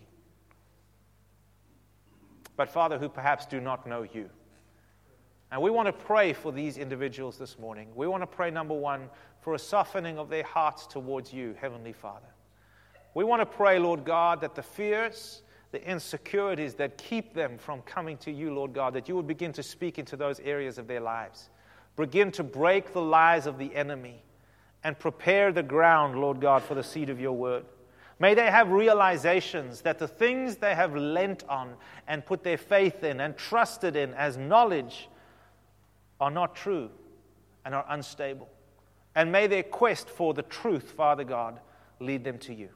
But, 2.57 2.69
Father, 2.69 2.99
who 2.99 3.09
perhaps 3.09 3.47
do 3.47 3.61
not 3.61 3.87
know 3.87 4.03
you. 4.03 4.31
And 5.51 5.61
we 5.61 5.71
want 5.71 5.87
to 5.87 5.93
pray 5.93 6.33
for 6.33 6.53
these 6.53 6.79
individuals 6.79 7.37
this 7.37 7.59
morning. 7.59 7.89
We 7.97 8.07
want 8.07 8.23
to 8.23 8.29
pray, 8.29 8.51
number 8.51 8.75
one, 8.75 9.09
for 9.41 9.55
a 9.55 9.59
softening 9.59 10.19
of 10.19 10.29
their 10.29 10.45
hearts 10.45 10.87
towards 10.87 11.33
you, 11.33 11.57
Heavenly 11.61 11.93
Father. 11.93 12.27
We 13.15 13.25
want 13.25 13.41
to 13.43 13.47
pray, 13.47 13.79
Lord 13.79 14.05
God, 14.05 14.41
that 14.41 14.55
the 14.55 14.63
fears, 14.63 15.43
the 15.75 15.91
insecurities 15.91 16.75
that 16.75 16.97
keep 16.97 17.35
them 17.35 17.59
from 17.59 17.83
coming 17.83 18.17
to 18.19 18.31
you, 18.31 18.55
Lord 18.55 18.73
God, 18.73 18.95
that 18.95 19.09
you 19.09 19.17
would 19.17 19.27
begin 19.27 19.53
to 19.55 19.63
speak 19.63 19.99
into 19.99 20.17
those 20.17 20.39
areas 20.39 20.79
of 20.79 20.87
their 20.87 21.01
lives. 21.01 21.51
Begin 21.97 22.31
to 22.33 22.45
break 22.45 22.93
the 22.93 23.03
lies 23.03 23.49
of 23.49 23.59
the 23.59 23.75
enemy 23.75 24.23
and 24.85 24.97
prepare 24.97 25.51
the 25.51 25.65
ground, 25.65 26.21
Lord 26.21 26.41
God, 26.41 26.63
for 26.63 26.77
the 26.77 26.85
seed 26.85 27.11
of 27.11 27.19
your 27.19 27.33
word. 27.33 27.65
May 28.21 28.35
they 28.35 28.53
have 28.53 28.71
realizations 28.71 29.81
that 29.81 29.99
the 29.99 30.07
things 30.07 30.59
they 30.59 30.77
have 30.77 30.95
lent 30.95 31.43
on 31.49 31.75
and 32.07 32.25
put 32.25 32.45
their 32.45 32.57
faith 32.57 33.03
in 33.03 33.21
and 33.21 33.37
trusted 33.37 33.97
in 33.97 34.15
as 34.15 34.37
knowledge 34.37 35.09
are 36.21 36.31
not 36.31 36.55
true 36.55 36.89
and 37.65 37.75
are 37.75 37.85
unstable. 37.89 38.49
And 39.17 39.33
may 39.33 39.49
their 39.49 39.65
quest 39.65 40.09
for 40.09 40.35
the 40.35 40.43
truth, 40.43 40.93
Father 40.93 41.25
God, 41.25 41.59
lead 41.99 42.23
them 42.23 42.39
to 42.39 42.55
you. 42.55 42.69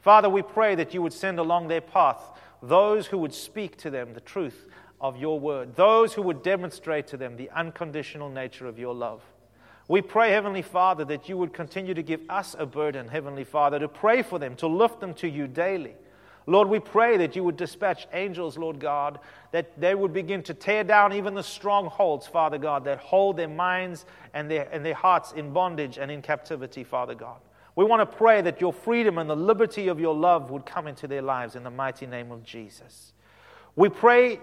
Father, 0.00 0.30
we 0.30 0.42
pray 0.42 0.74
that 0.74 0.94
you 0.94 1.02
would 1.02 1.12
send 1.12 1.38
along 1.38 1.68
their 1.68 1.80
path 1.80 2.22
those 2.62 3.06
who 3.06 3.18
would 3.18 3.34
speak 3.34 3.76
to 3.78 3.90
them 3.90 4.14
the 4.14 4.20
truth 4.20 4.66
of 5.00 5.16
your 5.16 5.40
word, 5.40 5.76
those 5.76 6.14
who 6.14 6.22
would 6.22 6.42
demonstrate 6.42 7.06
to 7.08 7.16
them 7.16 7.36
the 7.36 7.50
unconditional 7.50 8.28
nature 8.28 8.66
of 8.66 8.78
your 8.78 8.94
love. 8.94 9.22
We 9.88 10.02
pray, 10.02 10.30
Heavenly 10.30 10.62
Father, 10.62 11.04
that 11.06 11.28
you 11.28 11.36
would 11.36 11.52
continue 11.52 11.94
to 11.94 12.02
give 12.02 12.20
us 12.28 12.54
a 12.58 12.66
burden, 12.66 13.08
Heavenly 13.08 13.44
Father, 13.44 13.78
to 13.78 13.88
pray 13.88 14.22
for 14.22 14.38
them, 14.38 14.54
to 14.56 14.66
lift 14.66 15.00
them 15.00 15.14
to 15.14 15.28
you 15.28 15.48
daily. 15.48 15.96
Lord, 16.46 16.68
we 16.68 16.80
pray 16.80 17.16
that 17.18 17.36
you 17.36 17.44
would 17.44 17.56
dispatch 17.56 18.06
angels, 18.12 18.56
Lord 18.56 18.78
God, 18.78 19.18
that 19.52 19.78
they 19.80 19.94
would 19.94 20.12
begin 20.12 20.42
to 20.44 20.54
tear 20.54 20.84
down 20.84 21.12
even 21.12 21.34
the 21.34 21.42
strongholds, 21.42 22.26
Father 22.26 22.58
God, 22.58 22.84
that 22.84 22.98
hold 22.98 23.36
their 23.36 23.48
minds 23.48 24.06
and 24.32 24.50
their, 24.50 24.68
and 24.70 24.84
their 24.84 24.94
hearts 24.94 25.32
in 25.32 25.52
bondage 25.52 25.98
and 25.98 26.10
in 26.10 26.22
captivity, 26.22 26.84
Father 26.84 27.14
God. 27.14 27.40
We 27.76 27.84
want 27.84 28.00
to 28.00 28.16
pray 28.16 28.42
that 28.42 28.60
your 28.60 28.72
freedom 28.72 29.18
and 29.18 29.30
the 29.30 29.36
liberty 29.36 29.88
of 29.88 30.00
your 30.00 30.14
love 30.14 30.50
would 30.50 30.66
come 30.66 30.86
into 30.86 31.06
their 31.06 31.22
lives 31.22 31.56
in 31.56 31.62
the 31.62 31.70
mighty 31.70 32.06
name 32.06 32.30
of 32.32 32.42
Jesus. 32.42 33.12
We 33.76 33.88
pray 33.88 34.40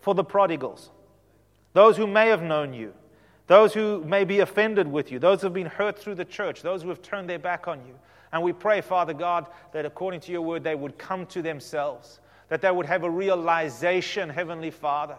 for 0.00 0.14
the 0.14 0.24
prodigals, 0.24 0.90
those 1.72 1.96
who 1.96 2.06
may 2.06 2.28
have 2.28 2.42
known 2.42 2.74
you, 2.74 2.92
those 3.46 3.72
who 3.74 4.02
may 4.04 4.24
be 4.24 4.40
offended 4.40 4.88
with 4.88 5.12
you, 5.12 5.18
those 5.18 5.40
who 5.40 5.46
have 5.46 5.54
been 5.54 5.66
hurt 5.66 5.98
through 5.98 6.16
the 6.16 6.24
church, 6.24 6.62
those 6.62 6.82
who 6.82 6.88
have 6.88 7.02
turned 7.02 7.28
their 7.28 7.38
back 7.38 7.68
on 7.68 7.84
you. 7.86 7.94
And 8.32 8.42
we 8.42 8.52
pray, 8.52 8.80
Father 8.80 9.14
God, 9.14 9.46
that 9.72 9.86
according 9.86 10.20
to 10.20 10.32
your 10.32 10.42
word, 10.42 10.64
they 10.64 10.74
would 10.74 10.98
come 10.98 11.26
to 11.26 11.42
themselves, 11.42 12.20
that 12.48 12.60
they 12.60 12.70
would 12.70 12.86
have 12.86 13.04
a 13.04 13.10
realization, 13.10 14.28
Heavenly 14.28 14.70
Father, 14.70 15.16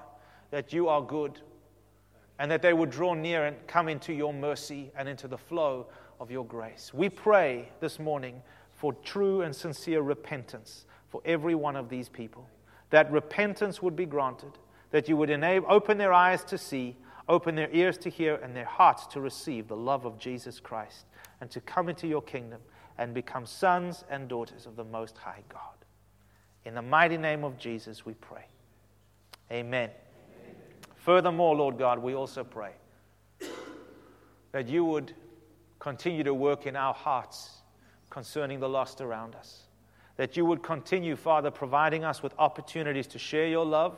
that 0.52 0.74
you 0.74 0.90
are 0.90 1.02
good, 1.02 1.40
and 2.40 2.52
that 2.52 2.62
they 2.62 2.74
would 2.74 2.90
draw 2.90 3.14
near 3.14 3.46
and 3.46 3.56
come 3.68 3.88
into 3.88 4.12
your 4.12 4.34
mercy 4.34 4.92
and 4.98 5.08
into 5.08 5.28
the 5.28 5.38
flow 5.38 5.88
of 6.20 6.32
your 6.32 6.46
grace. 6.46 6.92
We 6.94 7.10
pray 7.10 7.70
this 7.80 8.00
morning 8.00 8.42
for 8.74 8.94
true 8.94 9.42
and 9.42 9.56
sincere 9.56 10.02
repentance 10.02 10.86
for 11.10 11.22
every 11.26 11.56
one 11.56 11.76
of 11.76 11.90
these 11.90 12.10
people. 12.10 12.48
That 12.90 13.12
repentance 13.12 13.82
would 13.82 13.96
be 13.96 14.06
granted, 14.06 14.52
that 14.92 15.10
you 15.10 15.18
would 15.18 15.30
enable, 15.30 15.68
open 15.70 15.98
their 15.98 16.14
eyes 16.14 16.44
to 16.46 16.58
see, 16.58 16.96
open 17.28 17.56
their 17.56 17.70
ears 17.72 17.98
to 18.00 18.10
hear, 18.10 18.36
and 18.36 18.56
their 18.56 18.66
hearts 18.66 19.08
to 19.08 19.22
receive 19.22 19.68
the 19.68 19.76
love 19.76 20.06
of 20.06 20.20
Jesus 20.20 20.60
Christ 20.60 21.06
and 21.42 21.50
to 21.52 21.62
come 21.62 21.90
into 21.90 22.08
your 22.08 22.22
kingdom 22.22 22.62
and 22.98 23.14
become 23.14 23.46
sons 23.46 24.04
and 24.10 24.28
daughters 24.28 24.66
of 24.66 24.76
the 24.76 24.84
Most 24.84 25.18
High 25.18 25.44
God. 25.50 25.62
In 26.64 26.76
the 26.76 26.82
mighty 26.82 27.18
name 27.18 27.44
of 27.44 27.58
Jesus, 27.58 28.06
we 28.06 28.14
pray. 28.14 28.46
Amen. 29.52 29.90
Amen. 29.90 30.56
Furthermore, 30.96 31.56
Lord 31.56 31.78
God, 31.78 32.00
we 32.00 32.16
also 32.16 32.44
pray 32.44 32.72
that 34.52 34.68
you 34.68 34.86
would 34.86 35.14
continue 35.80 36.24
to 36.24 36.34
work 36.34 36.66
in 36.66 36.76
our 36.76 36.94
hearts 36.94 37.50
concerning 38.10 38.60
the 38.60 38.70
lost 38.70 39.02
around 39.02 39.36
us. 39.36 39.64
That 40.18 40.38
you 40.38 40.46
would 40.46 40.64
continue, 40.64 41.16
Father, 41.16 41.52
providing 41.52 42.04
us 42.04 42.24
with 42.24 42.34
opportunities 42.40 43.08
to 43.08 43.20
share 43.20 43.48
your 43.48 43.66
love, 43.66 43.98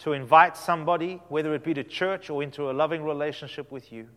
to 0.00 0.12
invite 0.12 0.56
somebody, 0.56 1.22
whether 1.28 1.54
it 1.54 1.64
be 1.64 1.74
to 1.74 1.84
church 1.84 2.28
or 2.28 2.42
into 2.42 2.70
a 2.70 2.72
loving 2.72 3.02
relationship 3.02 3.70
with 3.72 3.92
you. 3.92 4.08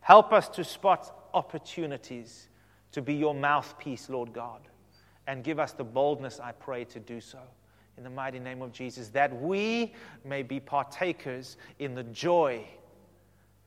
Help 0.00 0.32
us 0.32 0.48
to 0.48 0.64
spot 0.64 1.14
opportunities 1.34 2.48
to 2.92 3.02
be 3.02 3.14
your 3.14 3.34
mouthpiece, 3.34 4.08
Lord 4.08 4.32
God, 4.32 4.62
and 5.26 5.44
give 5.44 5.58
us 5.58 5.72
the 5.72 5.84
boldness, 5.84 6.40
I 6.40 6.52
pray, 6.52 6.84
to 6.86 7.00
do 7.00 7.20
so. 7.20 7.40
In 7.98 8.04
the 8.04 8.10
mighty 8.10 8.38
name 8.38 8.62
of 8.62 8.72
Jesus, 8.72 9.08
that 9.08 9.38
we 9.42 9.92
may 10.24 10.42
be 10.42 10.60
partakers 10.60 11.56
in 11.78 11.94
the 11.94 12.04
joy 12.04 12.64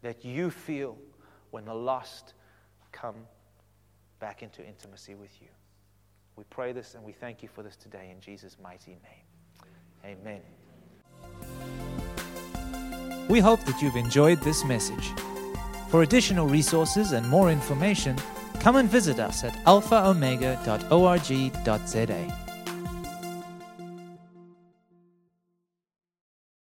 that 0.02 0.26
you 0.26 0.50
feel 0.50 0.98
when 1.52 1.66
the 1.66 1.74
lost 1.74 2.34
come 2.92 3.16
back 4.20 4.44
into 4.44 4.66
intimacy 4.66 5.16
with 5.16 5.42
you. 5.42 5.48
We 6.36 6.44
pray 6.46 6.72
this 6.72 6.96
and 6.96 7.04
we 7.04 7.12
thank 7.12 7.44
you 7.44 7.50
for 7.50 7.62
this 7.64 7.76
today 7.76 8.10
in 8.12 8.20
Jesus' 8.20 8.58
mighty 8.62 8.92
name. 8.92 9.00
Amen. 10.04 10.42
We 13.30 13.40
hope 13.40 13.64
that 13.66 13.80
you've 13.82 13.96
enjoyed 13.96 14.42
this 14.42 14.66
message. 14.66 15.12
For 15.90 16.04
additional 16.04 16.48
resources 16.48 17.12
and 17.12 17.28
more 17.30 17.52
information, 17.52 18.18
come 18.60 18.78
and 18.78 18.90
visit 18.90 19.20
us 19.20 19.44
at 19.44 19.54
alphaomega.org.za. 19.66 22.41